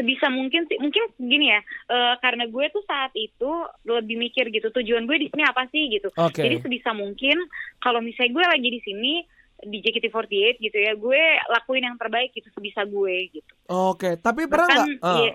Sebisa 0.01 0.33
mungkin 0.33 0.65
sih. 0.65 0.81
Mungkin 0.81 1.21
gini 1.21 1.53
ya 1.53 1.61
uh, 1.93 2.17
karena 2.25 2.49
gue 2.49 2.65
tuh 2.73 2.81
saat 2.89 3.13
itu 3.13 3.51
lebih 3.85 4.17
mikir 4.17 4.49
gitu 4.49 4.73
tujuan 4.73 5.05
gue 5.05 5.21
di 5.21 5.29
sini 5.29 5.45
apa 5.45 5.69
sih 5.69 5.93
gitu. 5.93 6.09
Okay. 6.17 6.49
jadi 6.49 6.57
sebisa 6.65 6.97
mungkin 6.97 7.37
kalau 7.85 8.01
misalnya 8.01 8.33
gue 8.41 8.45
lagi 8.49 8.69
di 8.73 8.81
sini 8.81 9.13
di 9.61 9.85
JKT48 9.85 10.57
gitu 10.57 10.79
ya 10.81 10.97
gue 10.97 11.23
lakuin 11.53 11.85
yang 11.85 12.01
terbaik 12.01 12.33
gitu 12.33 12.49
sebisa 12.57 12.89
gue 12.89 13.29
gitu. 13.29 13.53
Oke 13.69 13.77
okay. 14.01 14.13
tapi 14.17 14.49
pernah 14.49 14.67
nggak? 14.73 15.05
Uh. 15.05 15.29
ya, 15.29 15.35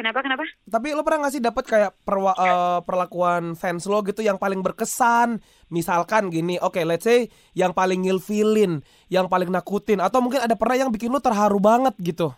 kenapa 0.00 0.24
kenapa? 0.24 0.48
Tapi 0.64 0.96
lo 0.96 1.04
pernah 1.04 1.28
nggak 1.28 1.34
sih 1.36 1.44
dapat 1.44 1.64
kayak 1.68 1.92
perwa, 2.08 2.32
uh, 2.32 2.80
perlakuan 2.80 3.52
fans 3.52 3.84
lo 3.84 4.00
gitu 4.00 4.24
yang 4.24 4.40
paling 4.40 4.64
berkesan? 4.64 5.44
Misalkan 5.68 6.32
gini 6.32 6.56
oke 6.56 6.80
okay, 6.80 6.84
let's 6.88 7.04
say 7.04 7.28
yang 7.52 7.76
paling 7.76 8.08
ngilfilin 8.08 8.80
yang 9.12 9.28
paling 9.28 9.52
nakutin 9.52 10.00
atau 10.00 10.24
mungkin 10.24 10.40
ada 10.40 10.56
pernah 10.56 10.80
yang 10.80 10.90
bikin 10.90 11.12
lo 11.12 11.20
terharu 11.20 11.60
banget 11.60 11.92
gitu 12.00 12.32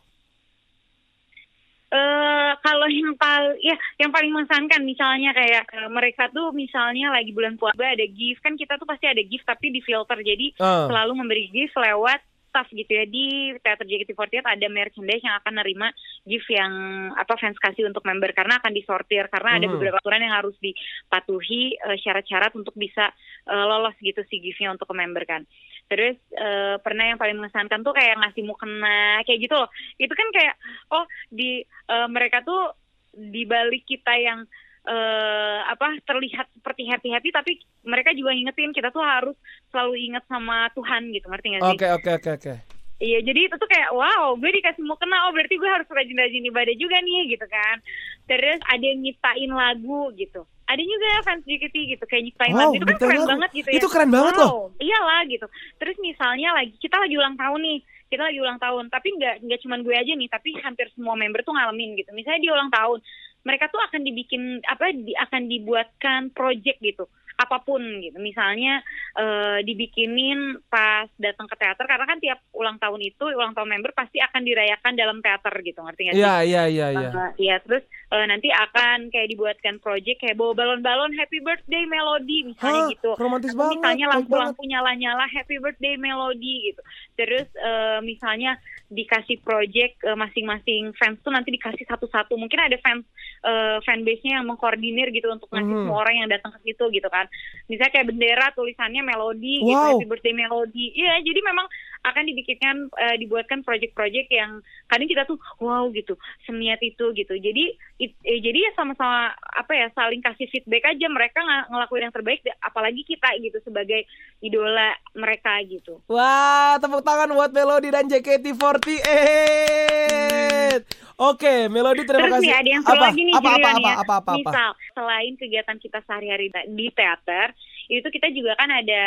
Uh, 1.86 2.50
kalau 2.66 2.90
yang 2.90 3.14
paling 3.14 3.62
ya 3.62 3.78
yang 4.02 4.10
paling 4.10 4.34
mengesankan 4.34 4.82
misalnya 4.82 5.30
kayak 5.30 5.70
uh, 5.70 5.86
mereka 5.86 6.26
tuh 6.34 6.50
misalnya 6.50 7.14
lagi 7.14 7.30
bulan 7.30 7.54
puasa 7.54 7.78
ada 7.78 8.02
gift 8.10 8.42
kan 8.42 8.58
kita 8.58 8.74
tuh 8.74 8.90
pasti 8.90 9.06
ada 9.06 9.22
gift 9.22 9.46
tapi 9.46 9.70
di 9.70 9.78
filter 9.78 10.18
jadi 10.18 10.50
uh. 10.58 10.90
selalu 10.90 11.14
memberi 11.14 11.46
gift 11.54 11.78
lewat 11.78 12.18
staff 12.56 12.72
gitu 12.72 12.88
ya. 12.88 13.04
Di 13.04 13.52
teater 13.60 13.84
JKT48 13.84 14.40
ada 14.48 14.66
merchandise 14.72 15.20
yang 15.20 15.36
akan 15.44 15.60
nerima 15.60 15.92
gift 16.24 16.48
yang 16.48 16.72
apa 17.12 17.36
fans 17.36 17.60
kasih 17.60 17.84
untuk 17.84 18.00
member. 18.08 18.32
Karena 18.32 18.56
akan 18.56 18.72
disortir 18.72 19.28
karena 19.28 19.60
ada 19.60 19.68
hmm. 19.68 19.74
beberapa 19.76 20.00
aturan 20.00 20.24
yang 20.24 20.32
harus 20.32 20.56
dipatuhi 20.64 21.76
uh, 21.84 22.00
syarat-syarat 22.00 22.56
untuk 22.56 22.72
bisa 22.72 23.12
uh, 23.52 23.64
lolos 23.68 23.92
gitu 24.00 24.24
si 24.32 24.40
giftnya 24.40 24.72
untuk 24.72 24.88
ke 24.88 24.96
member 24.96 25.28
kan. 25.28 25.44
Terus 25.92 26.16
uh, 26.40 26.80
pernah 26.80 27.12
yang 27.12 27.20
paling 27.20 27.36
mengesankan 27.36 27.84
tuh 27.84 27.92
kayak 27.92 28.16
ngasih 28.24 28.48
mukena 28.48 29.20
kayak 29.28 29.44
gitu 29.44 29.52
loh. 29.52 29.68
Itu 30.00 30.16
kan 30.16 30.28
kayak 30.32 30.54
oh 30.96 31.04
di 31.28 31.60
uh, 31.92 32.08
mereka 32.08 32.40
tuh 32.40 32.72
di 33.12 33.44
balik 33.44 33.84
kita 33.84 34.16
yang 34.16 34.48
uh, 34.86 35.60
apa 35.66 35.98
terlihat 36.06 36.46
seperti 36.54 36.86
happy 36.86 37.08
happy 37.10 37.30
tapi 37.34 37.52
mereka 37.82 38.14
juga 38.14 38.32
ngingetin 38.32 38.72
kita 38.72 38.94
tuh 38.94 39.02
harus 39.02 39.36
selalu 39.74 39.98
ingat 40.10 40.24
sama 40.30 40.70
Tuhan 40.72 41.10
gitu 41.12 41.26
ngerti 41.26 41.46
gak 41.58 41.62
sih? 41.62 41.74
Oke 41.76 41.86
oke 41.90 42.10
oke 42.22 42.30
oke. 42.38 42.54
Iya 42.96 43.20
jadi 43.20 43.40
itu 43.52 43.54
tuh 43.60 43.68
kayak 43.68 43.92
wow 43.92 44.32
gue 44.40 44.50
dikasih 44.56 44.80
mau 44.86 44.96
kena 44.96 45.28
oh 45.28 45.32
berarti 45.36 45.54
gue 45.60 45.68
harus 45.68 45.84
rajin-rajin 45.84 46.48
ibadah 46.48 46.74
juga 46.78 46.96
nih 47.02 47.36
gitu 47.36 47.46
kan. 47.50 47.76
Terus 48.24 48.58
ada 48.64 48.84
yang 48.84 49.00
nyiptain 49.04 49.52
lagu 49.52 50.02
gitu. 50.16 50.42
Ada 50.66 50.82
juga 50.82 51.08
fans 51.22 51.46
JKT 51.46 51.76
gitu 51.94 52.04
kayak 52.08 52.22
nyiptain 52.26 52.54
wow, 52.56 52.60
lagu 52.66 52.74
itu 52.74 52.86
kan 52.88 52.98
keren 52.98 53.22
banget 53.28 53.50
gitu 53.52 53.68
ya. 53.70 53.78
Itu 53.78 53.88
keren 53.92 54.10
banget 54.10 54.34
wow, 54.40 54.42
loh. 54.42 54.54
Iyalah 54.80 55.22
gitu. 55.28 55.46
Terus 55.76 55.96
misalnya 56.00 56.56
lagi 56.56 56.74
kita 56.80 56.96
lagi 56.96 57.14
ulang 57.14 57.36
tahun 57.36 57.60
nih 57.62 57.78
kita 58.06 58.22
lagi 58.22 58.38
ulang 58.38 58.58
tahun 58.62 58.84
tapi 58.86 59.18
nggak 59.18 59.34
nggak 59.42 59.60
cuma 59.66 59.76
gue 59.82 59.94
aja 59.98 60.12
nih 60.14 60.30
tapi 60.30 60.54
hampir 60.62 60.86
semua 60.94 61.18
member 61.18 61.42
tuh 61.42 61.50
ngalamin 61.50 61.98
gitu 61.98 62.14
misalnya 62.14 62.38
di 62.38 62.50
ulang 62.54 62.70
tahun 62.70 63.02
mereka 63.46 63.70
tuh 63.70 63.78
akan 63.78 64.02
dibikin 64.02 64.58
apa 64.66 64.90
di, 64.90 65.14
akan 65.14 65.46
dibuatkan 65.46 66.34
project 66.34 66.82
gitu 66.82 67.06
apa 67.36 67.60
pun 67.60 67.80
gitu. 68.00 68.16
Misalnya 68.16 68.80
uh, 69.16 69.60
dibikinin 69.60 70.56
pas 70.72 71.06
datang 71.20 71.44
ke 71.44 71.56
teater 71.60 71.84
karena 71.84 72.06
kan 72.08 72.18
tiap 72.18 72.40
ulang 72.56 72.80
tahun 72.80 73.00
itu 73.04 73.24
ulang 73.28 73.52
tahun 73.52 73.76
member 73.76 73.92
pasti 73.92 74.18
akan 74.24 74.42
dirayakan 74.42 74.96
dalam 74.96 75.20
teater 75.20 75.52
gitu, 75.60 75.84
ngerti 75.84 76.00
nggak 76.08 76.14
sih? 76.16 76.24
Iya, 76.24 76.36
iya, 76.42 76.62
iya, 76.66 76.86
iya. 76.96 77.10
Eh, 77.12 77.30
iya, 77.36 77.56
terus 77.60 77.84
uh, 78.10 78.24
nanti 78.24 78.48
akan 78.48 79.12
kayak 79.12 79.28
dibuatkan 79.28 79.76
project 79.84 80.24
kayak 80.24 80.40
bawa 80.40 80.56
balon-balon 80.56 81.12
happy 81.14 81.44
birthday 81.44 81.84
melody 81.84 82.48
misalnya 82.48 82.82
Hah, 82.88 82.92
gitu. 82.96 83.10
Romantis 83.20 83.52
Atau 83.52 83.60
banget. 83.60 83.76
Misalnya 83.76 84.06
lampu-lampu 84.16 84.62
nyala-nyala 84.64 85.24
happy 85.28 85.56
birthday 85.60 85.94
melody 86.00 86.72
gitu. 86.72 86.82
Terus 87.20 87.48
uh, 87.60 88.00
misalnya 88.00 88.56
dikasih 88.86 89.42
project 89.42 89.98
uh, 90.06 90.14
masing-masing 90.14 90.94
fans 90.94 91.18
tuh 91.20 91.34
nanti 91.34 91.50
dikasih 91.50 91.84
satu-satu. 91.90 92.38
Mungkin 92.38 92.58
ada 92.58 92.78
fans 92.78 93.02
uh, 93.42 93.82
fanbase-nya 93.82 94.40
yang 94.40 94.46
mengkoordinir 94.46 95.10
gitu 95.10 95.26
untuk 95.26 95.50
ngasih 95.50 95.74
mm. 95.74 95.82
semua 95.86 95.98
orang 96.06 96.14
yang 96.22 96.28
datang 96.30 96.54
ke 96.54 96.70
situ 96.70 96.84
gitu 96.94 97.08
kan. 97.10 97.25
Misalnya 97.66 97.92
kayak 97.92 98.08
bendera 98.08 98.46
tulisannya 98.54 99.02
melodi 99.02 99.62
gitu, 99.62 99.74
wow. 99.74 99.98
gitu, 99.98 100.06
happy 100.06 100.06
birthday 100.06 100.34
melody. 100.34 100.86
Iya, 100.94 101.14
jadi 101.22 101.40
memang 101.42 101.66
akan 102.06 102.24
dibikinkan 102.30 102.76
uh, 102.94 103.16
dibuatkan 103.18 103.66
project-project 103.66 104.30
yang 104.30 104.62
kadang 104.86 105.10
kita 105.10 105.26
tuh 105.26 105.38
wow 105.58 105.90
gitu 105.90 106.14
seniat 106.46 106.78
itu 106.82 107.10
gitu 107.12 107.34
jadi 107.34 107.74
it, 107.98 108.14
eh, 108.22 108.40
jadi 108.40 108.70
ya 108.70 108.72
sama-sama 108.78 109.34
apa 109.34 109.72
ya 109.74 109.86
saling 109.92 110.22
kasih 110.22 110.46
feedback 110.50 110.86
aja 110.86 111.06
mereka 111.10 111.42
ng 111.42 111.74
ngelakuin 111.74 112.06
yang 112.08 112.14
terbaik 112.14 112.40
apalagi 112.62 113.02
kita 113.02 113.28
gitu 113.42 113.58
sebagai 113.66 114.06
idola 114.38 114.94
mereka 115.18 115.58
gitu 115.66 115.98
wah 116.06 116.78
tepuk 116.78 117.02
tangan 117.02 117.34
buat 117.34 117.50
Melody 117.50 117.90
dan 117.90 118.06
JKT48 118.06 119.02
hmm. 119.02 120.78
Oke, 121.16 121.72
Melody 121.72 122.04
terima 122.04 122.28
Terus 122.28 122.44
kasih. 122.44 122.44
Nih, 122.44 122.56
ada 122.60 122.70
yang 122.76 122.84
apa? 122.84 123.04
lagi 123.08 123.22
nih, 123.24 123.32
apa, 123.32 123.48
apa, 123.48 123.56
apa, 123.56 123.80
ya. 123.80 123.94
apa, 123.96 124.14
apa, 124.20 124.32
apa, 124.36 124.36
Misal, 124.36 124.70
selain 124.92 125.32
kegiatan 125.40 125.76
kita 125.80 125.98
sehari-hari 126.04 126.52
di 126.76 126.92
teater, 126.92 127.56
itu 127.86 128.08
kita 128.10 128.28
juga 128.34 128.58
kan 128.58 128.70
ada 128.70 129.02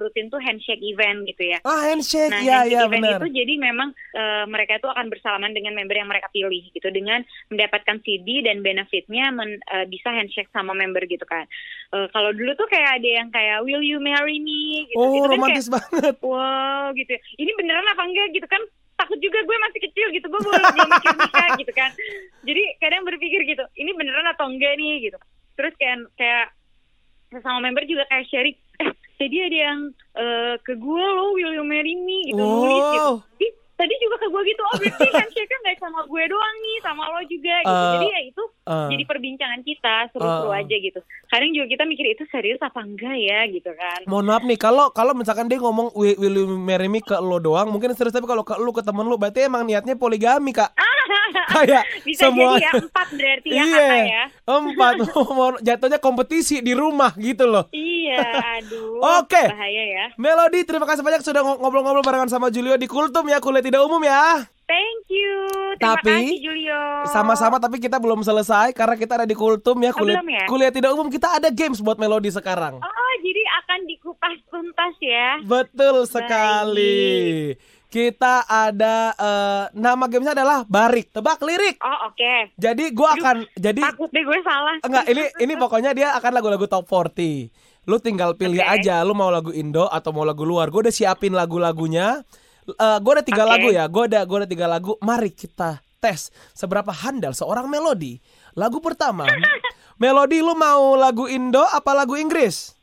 rutin 0.00 0.32
tuh 0.32 0.40
handshake 0.40 0.80
event 0.80 1.28
gitu 1.28 1.52
ya. 1.52 1.58
Ah, 1.64 1.84
handshake, 1.92 2.32
nah, 2.32 2.40
ya, 2.40 2.64
handshake 2.64 2.72
ya, 2.72 2.80
event 2.88 3.02
benar. 3.04 3.18
itu 3.20 3.28
jadi 3.36 3.54
memang 3.60 3.88
uh, 3.92 4.44
mereka 4.48 4.80
itu 4.80 4.88
akan 4.88 5.06
bersalaman 5.12 5.52
dengan 5.52 5.76
member 5.76 5.96
yang 5.96 6.08
mereka 6.08 6.32
pilih 6.32 6.64
gitu 6.72 6.88
dengan 6.88 7.20
mendapatkan 7.52 8.00
CD 8.00 8.40
dan 8.40 8.64
benefitnya 8.64 9.28
men, 9.30 9.60
uh, 9.68 9.84
bisa 9.84 10.08
handshake 10.10 10.48
sama 10.50 10.72
member 10.72 11.04
gitu 11.04 11.24
kan. 11.28 11.44
Uh, 11.92 12.08
kalau 12.10 12.32
dulu 12.32 12.56
tuh 12.56 12.68
kayak 12.72 13.00
ada 13.00 13.08
yang 13.22 13.28
kayak 13.28 13.60
Will 13.62 13.84
you 13.84 14.00
marry 14.00 14.40
me? 14.40 14.88
Gitu, 14.88 14.96
oh, 14.96 15.12
gitu 15.12 15.28
romantis 15.28 15.68
kan 15.68 15.78
kayak, 15.78 15.84
banget. 15.92 16.14
Wow, 16.24 16.84
gitu. 16.96 17.14
Ini 17.36 17.50
beneran 17.54 17.86
apa 17.92 18.02
enggak 18.08 18.28
gitu 18.32 18.48
kan? 18.48 18.62
takut 18.92 19.18
juga 19.18 19.42
gue 19.42 19.56
masih 19.66 19.80
kecil 19.82 20.06
gitu 20.14 20.26
gue 20.30 20.40
belum 20.46 20.62
belum 20.62 20.88
mikir 20.94 21.14
nikah 21.18 21.48
gitu 21.58 21.72
kan 21.74 21.90
jadi 22.46 22.62
kadang 22.78 23.02
berpikir 23.02 23.42
gitu 23.50 23.64
ini 23.74 23.90
beneran 23.98 24.30
atau 24.30 24.46
enggak 24.46 24.78
nih 24.78 25.10
gitu 25.10 25.18
terus 25.58 25.74
kayak 25.74 26.06
kayak 26.14 26.54
sesama 27.32 27.64
member 27.64 27.82
juga 27.88 28.04
kayak 28.12 28.28
sharing 28.28 28.56
eh 28.84 28.92
jadi 29.16 29.36
ada 29.48 29.58
yang 29.70 29.80
uh, 30.18 30.54
ke 30.60 30.76
gue 30.76 31.04
lo 31.16 31.32
will 31.32 31.54
you 31.56 31.64
marry 31.64 31.96
me 31.96 32.28
gitu 32.28 32.42
oh. 32.42 32.62
nulis 32.62 32.84
gitu 32.92 33.14
tadi 33.76 33.94
juga 33.98 34.16
ke 34.20 34.26
gue 34.30 34.42
gitu 34.46 34.62
oh 34.62 34.74
berarti 34.78 35.06
handshake 35.18 35.50
kan 35.50 35.60
gak 35.66 35.78
sama 35.82 36.00
gue 36.06 36.24
doang 36.28 36.56
nih 36.62 36.76
sama 36.84 37.02
lo 37.08 37.20
juga 37.26 37.54
gitu. 37.64 37.72
Uh, 37.72 37.92
jadi 37.98 38.06
ya 38.06 38.20
itu 38.28 38.42
uh, 38.68 38.88
jadi 38.92 39.04
perbincangan 39.08 39.60
kita 39.64 39.94
seru-seru 40.14 40.50
uh, 40.52 40.60
aja 40.60 40.76
gitu. 40.76 41.00
Kadang 41.26 41.50
juga 41.56 41.66
kita 41.72 41.84
mikir 41.88 42.06
itu 42.12 42.24
serius 42.28 42.60
apa 42.60 42.80
enggak 42.84 43.16
ya? 43.18 43.40
gitu 43.48 43.70
kan. 43.74 44.00
Mohon 44.06 44.26
maaf 44.30 44.42
nih 44.46 44.58
kalau 44.60 44.86
kalau 44.94 45.12
misalkan 45.16 45.48
dia 45.50 45.58
ngomong 45.58 45.90
will, 45.96 46.16
will 46.20 46.36
you 46.44 46.46
marry 46.60 46.86
me 46.86 47.02
ke 47.02 47.16
lo 47.18 47.42
doang 47.42 47.72
mungkin 47.72 47.96
serius 47.96 48.14
tapi 48.14 48.28
kalau 48.28 48.46
ke 48.46 48.54
lo 48.54 48.70
ke 48.70 48.84
temen 48.84 49.08
lo 49.08 49.16
berarti 49.18 49.48
emang 49.48 49.66
niatnya 49.66 49.98
poligami 49.98 50.54
kak. 50.54 50.70
Kayak 51.52 51.84
bisa 52.06 52.30
semua 52.30 52.56
jadi 52.56 52.62
ya 52.62 52.70
empat 52.78 53.08
berarti 53.12 53.48
ya 53.50 53.64
iya, 53.66 53.88
ya. 54.04 54.24
empat. 54.46 54.94
Jatuhnya 55.66 55.98
kompetisi 55.98 56.62
di 56.62 56.72
rumah 56.76 57.12
gitu 57.18 57.48
loh. 57.48 57.66
Iya 57.74 58.20
aduh 58.62 59.00
oke. 59.00 59.26
okay. 59.26 59.46
bahaya 59.50 59.82
ya. 59.88 60.06
Melody 60.20 60.62
terima 60.62 60.86
kasih 60.86 61.02
banyak 61.02 61.24
sudah 61.24 61.42
ngobrol-ngobrol 61.42 62.04
barengan 62.04 62.30
sama 62.30 62.52
Julio 62.52 62.76
di 62.78 62.86
Kultum 62.86 63.26
ya 63.26 63.42
kuliah 63.42 63.71
tidak 63.72 63.88
umum 63.88 64.04
ya 64.04 64.44
Thank 64.72 65.12
you. 65.12 65.36
Terima 65.76 66.00
tapi, 66.00 66.08
kasih 66.08 66.38
Julio. 66.40 66.80
Sama-sama 67.12 67.60
tapi 67.60 67.76
kita 67.76 68.00
belum 68.00 68.24
selesai 68.24 68.72
karena 68.72 68.96
kita 68.96 69.20
ada 69.20 69.26
di 69.28 69.36
Kultum 69.36 69.76
ya 69.84 69.92
kuliah, 69.92 70.16
oh, 70.16 70.24
ya? 70.24 70.46
kuliah 70.48 70.72
tidak 70.72 70.96
umum 70.96 71.12
kita 71.12 71.28
ada 71.36 71.52
games 71.52 71.84
buat 71.84 72.00
Melody 72.00 72.32
sekarang. 72.32 72.80
Oh, 72.80 73.12
jadi 73.20 73.42
akan 73.60 73.80
dikupas 73.84 74.36
tuntas 74.48 74.94
ya. 74.96 75.28
Betul 75.44 76.08
sekali. 76.08 77.52
Kita 77.92 78.48
ada 78.48 79.12
uh, 79.12 79.64
nama 79.76 80.08
gamesnya 80.08 80.32
adalah 80.32 80.64
Barik. 80.64 81.12
Tebak 81.12 81.44
lirik. 81.44 81.76
Oh, 81.84 82.08
oke. 82.08 82.16
Okay. 82.16 82.48
Jadi 82.56 82.96
gua 82.96 83.12
akan 83.12 83.44
jadi 83.52 83.82
Takut 83.92 84.08
deh 84.08 84.24
gue 84.24 84.40
salah. 84.40 84.80
Enggak, 84.80 85.04
ini 85.12 85.24
ini 85.36 85.54
pokoknya 85.60 85.92
dia 85.92 86.16
akan 86.16 86.32
lagu-lagu 86.32 86.64
top 86.64 86.88
40. 86.88 87.52
Lu 87.84 88.00
tinggal 88.00 88.40
pilih 88.40 88.64
okay. 88.64 88.88
aja 88.88 89.04
lu 89.04 89.12
mau 89.12 89.28
lagu 89.28 89.52
Indo 89.52 89.84
atau 89.92 90.16
mau 90.16 90.24
lagu 90.24 90.48
luar. 90.48 90.72
Gue 90.72 90.88
udah 90.88 90.94
siapin 90.94 91.36
lagu-lagunya 91.36 92.24
uh, 92.68 92.74
eh, 92.74 92.98
gue 93.02 93.12
ada 93.12 93.24
tiga 93.24 93.42
okay. 93.44 93.50
lagu 93.50 93.68
ya. 93.72 93.84
Gue 93.90 94.04
ada 94.06 94.20
gue 94.22 94.38
ada 94.44 94.48
tiga 94.48 94.66
lagu. 94.70 94.94
Mari 95.02 95.30
kita 95.34 95.82
tes 96.02 96.34
seberapa 96.54 96.90
handal 96.90 97.34
seorang 97.34 97.70
melodi. 97.70 98.18
Lagu 98.58 98.82
pertama, 98.82 99.24
melodi 100.02 100.42
lu 100.42 100.52
mau 100.58 100.98
lagu 100.98 101.30
Indo 101.30 101.62
apa 101.62 101.94
lagu 101.94 102.18
Inggris? 102.18 102.74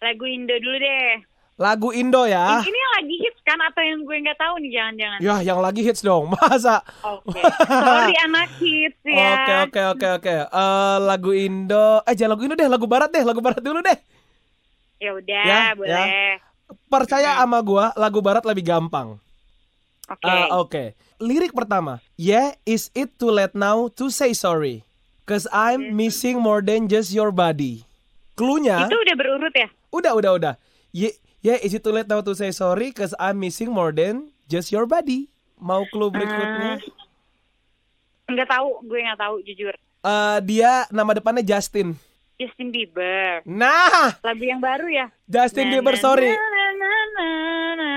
Lagu 0.00 0.24
Indo 0.24 0.56
dulu 0.56 0.76
deh. 0.80 1.22
Lagu 1.56 1.88
Indo 1.92 2.28
ya. 2.28 2.60
Ini 2.60 2.68
yang 2.68 2.94
lagi 3.00 3.16
hits 3.16 3.40
kan 3.40 3.56
atau 3.64 3.80
yang 3.80 4.04
gue 4.04 4.16
nggak 4.28 4.36
tahu 4.36 4.60
nih 4.60 4.70
jangan-jangan. 4.76 5.18
Ya, 5.24 5.34
yang 5.40 5.60
lagi 5.64 5.80
hits 5.80 6.04
dong. 6.04 6.28
Masa? 6.36 6.84
Oke. 7.00 7.32
Okay. 7.32 7.44
Sorry 7.64 8.16
anak 8.28 8.50
hits 8.60 9.00
ya. 9.08 9.32
Oke, 9.32 9.54
oke, 9.64 9.80
oke, 9.96 10.08
oke. 10.20 10.34
Eh 10.52 10.96
lagu 11.00 11.30
Indo, 11.32 12.04
eh 12.04 12.12
jangan 12.12 12.36
lagu 12.36 12.42
Indo 12.44 12.56
deh, 12.60 12.68
lagu 12.68 12.84
barat 12.84 13.08
deh, 13.08 13.24
lagu 13.24 13.40
barat 13.40 13.60
dulu 13.64 13.80
deh. 13.80 13.96
Ya 15.00 15.12
udah, 15.12 15.44
ya, 15.44 15.64
boleh. 15.76 15.92
Ya 15.92 16.40
percaya 16.90 17.38
sama 17.38 17.58
gua 17.62 17.94
lagu 17.94 18.18
barat 18.22 18.42
lebih 18.46 18.66
gampang. 18.66 19.18
Oke. 20.06 20.22
Okay. 20.22 20.30
Uh, 20.30 20.46
Oke. 20.46 20.50
Okay. 20.70 20.88
Lirik 21.18 21.52
pertama. 21.56 21.98
Yeah, 22.14 22.54
is 22.68 22.92
it 22.94 23.16
too 23.18 23.32
late 23.32 23.56
now 23.56 23.88
to 23.98 24.12
say 24.12 24.36
sorry? 24.36 24.86
Cause 25.26 25.50
I'm 25.50 25.98
missing 25.98 26.38
more 26.38 26.62
than 26.62 26.86
just 26.86 27.10
your 27.10 27.34
body. 27.34 27.82
Klunya. 28.38 28.86
Itu 28.86 28.94
udah 28.94 29.16
berurut 29.18 29.54
ya? 29.56 29.66
Udah, 29.90 30.12
udah, 30.14 30.30
udah. 30.38 30.54
Yeah, 30.94 31.18
yeah, 31.42 31.58
is 31.58 31.74
it 31.74 31.82
too 31.82 31.90
late 31.90 32.06
now 32.06 32.22
to 32.22 32.30
say 32.38 32.54
sorry? 32.54 32.94
Cause 32.94 33.10
I'm 33.18 33.42
missing 33.42 33.74
more 33.74 33.90
than 33.90 34.30
just 34.46 34.70
your 34.70 34.86
body. 34.86 35.26
Mau 35.58 35.82
clue 35.90 36.14
berikutnya? 36.14 36.78
Uh, 36.78 38.30
nggak 38.30 38.46
tahu, 38.46 38.86
gue 38.86 39.00
nggak 39.02 39.18
tahu 39.18 39.34
jujur. 39.42 39.74
Uh, 40.06 40.38
dia 40.46 40.86
nama 40.94 41.18
depannya 41.18 41.42
Justin. 41.42 41.98
Justin 42.38 42.68
Bieber. 42.70 43.40
Nah, 43.48 44.20
lagu 44.20 44.44
yang 44.44 44.60
baru 44.60 44.86
ya. 44.86 45.08
Justin 45.26 45.72
nah, 45.72 45.80
Bieber, 45.80 45.96
sorry. 45.98 46.36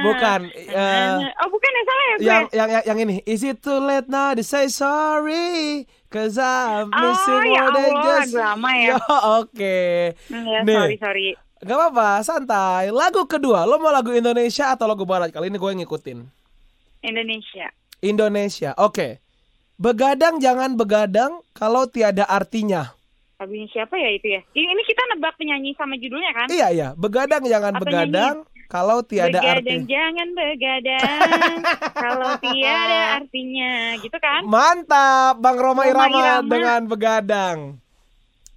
Bukan. 0.03 0.39
Uh, 0.71 1.27
oh, 1.43 1.49
bukan 1.51 1.69
ya 1.69 1.83
salah 1.83 2.03
ya 2.03 2.15
gue. 2.15 2.25
Yang, 2.25 2.43
yang 2.53 2.69
yang 2.69 2.83
yang 2.85 2.97
ini. 3.03 3.15
Is 3.27 3.41
it 3.43 3.59
too 3.59 3.79
late 3.79 4.07
now 4.07 4.33
to 4.33 4.43
say 4.43 4.67
sorry? 4.71 5.85
Cause 6.09 6.41
I'm 6.41 6.89
missing 6.89 7.43
oh, 7.45 7.53
ya 7.53 7.63
more 7.69 7.73
than 7.77 7.93
just. 8.01 8.33
lama 8.33 8.71
ya. 8.73 8.95
Oke. 8.97 9.13
Okay. 9.53 9.91
Ya, 10.33 10.65
Nih. 10.65 10.73
sorry 10.73 10.97
sorry. 10.97 11.27
Gak 11.59 11.75
apa-apa, 11.75 12.23
santai. 12.23 12.87
Lagu 12.87 13.27
kedua, 13.27 13.67
lo 13.67 13.83
mau 13.83 13.91
lagu 13.91 14.15
Indonesia 14.15 14.71
atau 14.71 14.87
lagu 14.87 15.03
Barat? 15.03 15.27
Kali 15.27 15.51
ini 15.51 15.59
gue 15.59 15.71
ngikutin. 15.83 16.23
Indonesia. 17.03 17.67
Indonesia, 17.99 18.71
oke. 18.79 18.95
Okay. 18.95 19.11
Begadang 19.75 20.39
jangan 20.39 20.79
begadang 20.79 21.43
kalau 21.51 21.83
tiada 21.83 22.23
artinya. 22.27 22.95
Lagunya 23.39 23.67
siapa 23.71 23.95
ya 23.95 24.11
itu 24.11 24.27
ya? 24.35 24.41
Ini, 24.51 24.83
kita 24.83 25.03
nebak 25.15 25.35
penyanyi 25.39 25.71
sama 25.75 25.95
judulnya 25.95 26.31
kan? 26.35 26.47
Iya 26.51 26.67
iya, 26.71 26.87
begadang 26.95 27.43
jangan 27.47 27.75
Apa 27.75 27.83
begadang 27.83 28.35
nyanyi? 28.43 28.58
Kalau 28.69 29.01
tiada 29.01 29.41
begadang, 29.41 29.65
arti. 29.65 29.75
Jangan 29.89 30.27
begadang 30.37 31.57
kalau 32.05 32.31
tiada 32.37 33.01
artinya, 33.17 33.97
gitu 33.97 34.17
kan? 34.21 34.45
Mantap, 34.45 35.41
Bang 35.41 35.57
Roma, 35.57 35.89
Roma 35.89 35.89
Irama, 35.89 36.19
Irama 36.21 36.45
dengan 36.45 36.81
begadang. 36.85 37.57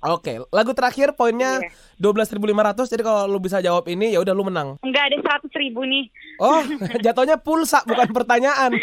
Oke, 0.02 0.42
lagu 0.50 0.74
terakhir 0.74 1.14
poinnya 1.14 1.62
yeah. 1.62 1.70
dua 1.94 2.10
belas 2.10 2.26
ribu 2.34 2.50
lima 2.50 2.66
ratus. 2.66 2.90
Jadi 2.90 3.06
kalau 3.06 3.30
lu 3.30 3.38
bisa 3.38 3.62
jawab 3.62 3.86
ini, 3.86 4.10
ya 4.10 4.18
udah 4.18 4.34
lu 4.34 4.42
menang. 4.42 4.74
Enggak 4.82 5.14
ada 5.14 5.16
seratus 5.22 5.52
ribu 5.54 5.86
nih. 5.86 6.10
Oh, 6.42 6.58
jatuhnya 7.06 7.38
pulsa 7.38 7.86
bukan 7.86 8.10
pertanyaan. 8.10 8.74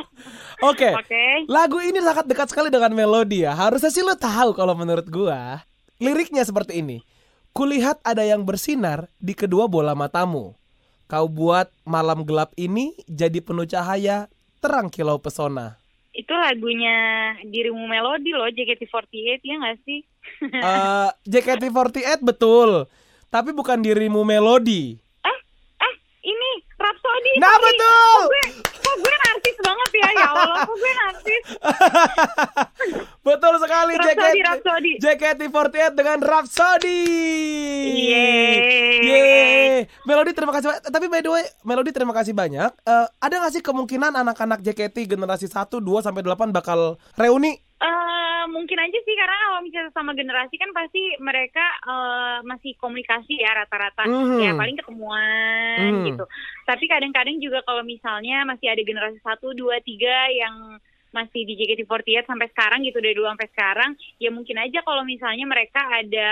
Oke. 0.64 0.88
Okay. 0.88 0.92
Okay. 1.04 1.32
Lagu 1.52 1.84
ini 1.84 2.00
sangat 2.00 2.24
dekat 2.24 2.48
sekali 2.48 2.72
dengan 2.72 2.96
melodi 2.96 3.44
ya. 3.44 3.52
Harusnya 3.52 3.92
sih 3.92 4.00
lu 4.00 4.16
tahu 4.16 4.56
kalau 4.56 4.72
menurut 4.72 5.04
gua. 5.12 5.60
Liriknya 6.00 6.48
seperti 6.48 6.80
ini. 6.80 7.04
Kulihat 7.52 8.00
ada 8.00 8.24
yang 8.24 8.48
bersinar 8.48 9.12
di 9.20 9.36
kedua 9.36 9.68
bola 9.68 9.92
matamu. 9.92 10.56
Kau 11.04 11.28
buat 11.28 11.68
malam 11.84 12.24
gelap 12.24 12.56
ini 12.56 12.96
jadi 13.04 13.44
penuh 13.44 13.68
cahaya, 13.68 14.28
terang 14.58 14.88
kilau 14.88 15.20
pesona 15.20 15.76
itu 16.14 16.30
lagunya 16.30 16.96
dirimu 17.42 17.90
melodi 17.90 18.30
loh 18.30 18.46
JKT48 18.46 19.42
ya 19.42 19.54
nggak 19.58 19.78
sih? 19.82 20.00
uh, 20.62 21.10
JKT48 21.26 22.22
betul, 22.22 22.86
tapi 23.28 23.50
bukan 23.50 23.82
dirimu 23.82 24.22
melodi. 24.22 24.94
Eh, 25.26 25.38
eh, 25.82 25.94
ini 26.22 26.50
Rhapsody. 26.78 27.32
Nah 27.42 27.56
betul. 27.58 28.18
Gue, 28.30 28.42
kok 28.62 28.73
gue 29.00 29.14
narsis 29.24 29.56
banget 29.58 29.90
ya, 29.96 30.08
ya 30.12 30.28
Allah, 30.36 30.58
kok 30.68 30.76
gue 30.76 30.92
narsis. 30.92 31.44
betul 33.26 33.54
sekali 33.56 33.92
Rhapsody, 33.96 34.20
JKT, 34.20 34.36
Rhapsody. 34.44 34.92
JKT48 35.00 35.92
dengan 35.96 36.18
Rhapsody. 36.20 37.00
Yeay. 38.04 38.56
Yeay. 39.00 39.76
Melody 40.04 40.36
terima 40.36 40.52
kasih. 40.52 40.68
Tapi 40.84 41.06
by 41.08 41.24
the 41.24 41.30
way, 41.32 41.44
Melody 41.64 41.90
terima 41.90 42.12
kasih 42.12 42.36
banyak. 42.36 42.70
Uh, 42.84 43.08
ada 43.18 43.34
nggak 43.40 43.52
sih 43.56 43.62
kemungkinan 43.64 44.12
anak-anak 44.12 44.60
JKT 44.60 45.08
generasi 45.08 45.48
1, 45.48 45.80
2 45.80 46.04
sampai 46.04 46.20
8 46.20 46.52
bakal 46.52 47.00
reuni? 47.16 47.63
Uh, 47.74 48.46
mungkin 48.54 48.78
aja 48.78 48.98
sih 49.02 49.14
karena 49.18 49.34
kalau 49.34 49.60
misalnya 49.66 49.90
sama 49.90 50.14
generasi 50.14 50.54
kan 50.56 50.70
pasti 50.70 51.18
mereka 51.18 51.66
uh, 51.84 52.38
masih 52.46 52.78
komunikasi 52.78 53.34
ya 53.34 53.50
rata-rata 53.50 54.06
mm-hmm. 54.06 54.40
ya 54.40 54.50
paling 54.54 54.76
ketemuan 54.78 55.90
mm. 55.90 56.04
gitu. 56.06 56.24
Tapi 56.64 56.84
kadang-kadang 56.86 57.36
juga 57.42 57.66
kalau 57.66 57.82
misalnya 57.82 58.46
masih 58.46 58.70
ada 58.70 58.80
generasi 58.80 59.18
satu, 59.20 59.52
dua, 59.58 59.82
tiga 59.82 60.30
yang 60.30 60.78
masih 61.14 61.46
di 61.46 61.54
JKT48 61.54 62.26
sampai 62.26 62.50
sekarang 62.50 62.82
gitu 62.82 62.98
dari 62.98 63.14
dulu 63.14 63.30
sampai 63.30 63.48
sekarang 63.54 63.90
ya 64.18 64.34
mungkin 64.34 64.58
aja 64.58 64.82
kalau 64.82 65.06
misalnya 65.06 65.46
mereka 65.46 65.78
ada 65.78 66.30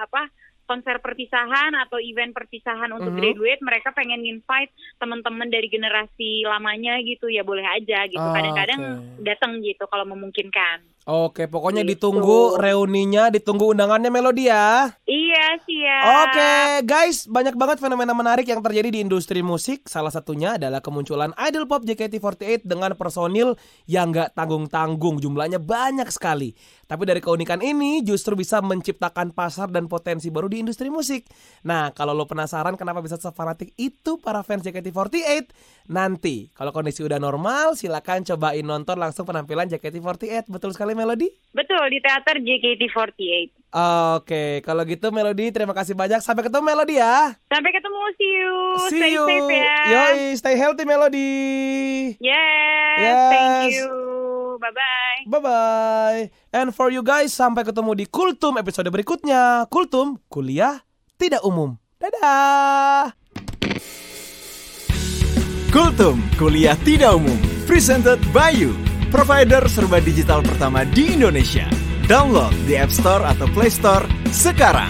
apa 0.00 0.32
konser 0.72 1.04
perpisahan 1.04 1.76
atau 1.76 2.00
event 2.00 2.32
perpisahan 2.32 2.88
untuk 2.96 3.12
mm 3.12 3.20
-hmm. 3.20 3.20
graduate 3.20 3.60
mereka 3.60 3.92
pengen 3.92 4.24
invite 4.24 4.72
teman-teman 4.96 5.52
dari 5.52 5.68
generasi 5.68 6.48
lamanya 6.48 6.96
gitu 7.04 7.28
ya 7.28 7.44
boleh 7.44 7.68
aja 7.68 8.08
gitu 8.08 8.16
ah, 8.24 8.32
kadang-kadang 8.32 8.80
oh, 8.80 8.92
okay. 8.96 9.20
datang 9.28 9.60
gitu 9.60 9.84
kalau 9.92 10.08
memungkinkan 10.08 10.80
Oke, 11.02 11.50
pokoknya 11.50 11.82
gitu. 11.82 12.14
ditunggu 12.14 12.62
reuninya, 12.62 13.26
ditunggu 13.26 13.74
undangannya 13.74 14.06
Melodi 14.06 14.46
ya. 14.46 14.86
Iya, 15.02 15.58
siap. 15.58 16.02
Oke, 16.30 16.54
guys, 16.86 17.26
banyak 17.26 17.58
banget 17.58 17.82
fenomena 17.82 18.14
menarik 18.14 18.46
yang 18.46 18.62
terjadi 18.62 18.86
di 18.86 19.02
industri 19.02 19.42
musik. 19.42 19.90
Salah 19.90 20.14
satunya 20.14 20.54
adalah 20.54 20.78
kemunculan 20.78 21.34
idol 21.42 21.66
pop 21.66 21.82
JKT48 21.82 22.62
dengan 22.62 22.94
personil 22.94 23.58
yang 23.90 24.14
gak 24.14 24.38
tanggung-tanggung. 24.38 25.18
Jumlahnya 25.18 25.58
banyak 25.58 26.06
sekali. 26.06 26.54
Tapi 26.86 27.08
dari 27.08 27.24
keunikan 27.24 27.64
ini 27.64 28.04
justru 28.04 28.36
bisa 28.36 28.60
menciptakan 28.60 29.32
pasar 29.32 29.72
dan 29.72 29.88
potensi 29.88 30.28
baru 30.28 30.46
di 30.46 30.60
industri 30.60 30.92
musik. 30.92 31.24
Nah, 31.64 31.88
kalau 31.96 32.12
lo 32.12 32.28
penasaran 32.28 32.76
kenapa 32.76 33.00
bisa 33.00 33.16
sefanatik 33.16 33.72
itu 33.80 34.20
para 34.20 34.44
fans 34.44 34.60
JKT48, 34.68 35.50
nanti 35.88 36.52
kalau 36.52 36.68
kondisi 36.68 37.00
udah 37.00 37.16
normal, 37.16 37.80
silakan 37.80 38.28
cobain 38.28 38.60
nonton 38.60 39.00
langsung 39.00 39.24
penampilan 39.24 39.72
JKT48. 39.72 40.52
Betul 40.52 40.76
sekali 40.92 41.00
Melody? 41.00 41.28
Betul, 41.56 41.84
di 41.88 41.98
teater 42.04 42.36
JKT48. 42.36 43.48
Oke, 44.20 44.60
kalau 44.60 44.84
gitu 44.84 45.08
Melody 45.08 45.48
terima 45.48 45.72
kasih 45.72 45.96
banyak. 45.96 46.20
Sampai 46.20 46.44
ketemu 46.44 46.60
Melody 46.60 47.00
ya. 47.00 47.32
Sampai 47.48 47.72
ketemu, 47.72 48.00
see 48.20 48.32
you. 48.36 48.54
See 48.92 49.00
stay 49.00 49.12
you. 49.16 49.24
safe 49.24 49.48
ya. 49.56 49.80
Yoi, 49.88 50.20
stay 50.36 50.54
healthy 50.60 50.84
Melody. 50.84 51.32
Yes, 52.20 53.00
yes. 53.00 53.16
thank 53.32 53.72
you. 53.72 53.88
Bye-bye. 54.60 55.20
Bye-bye. 55.32 56.20
And 56.52 56.68
for 56.76 56.92
you 56.92 57.00
guys, 57.00 57.32
sampai 57.32 57.64
ketemu 57.64 57.96
di 57.96 58.04
Kultum 58.04 58.60
episode 58.60 58.92
berikutnya. 58.92 59.64
Kultum, 59.72 60.20
kuliah 60.28 60.84
tidak 61.16 61.40
umum. 61.40 61.80
Dadah. 61.96 63.16
Kultum, 65.72 66.20
kuliah 66.36 66.76
tidak 66.84 67.16
umum. 67.16 67.40
Presented 67.64 68.20
by 68.36 68.52
you. 68.52 68.91
Provider 69.12 69.68
serba 69.68 70.00
digital 70.00 70.40
pertama 70.40 70.88
di 70.88 71.12
Indonesia. 71.12 71.68
Download 72.08 72.56
di 72.64 72.80
App 72.80 72.88
Store 72.88 73.28
atau 73.28 73.44
Play 73.52 73.68
Store 73.68 74.08
sekarang. 74.32 74.88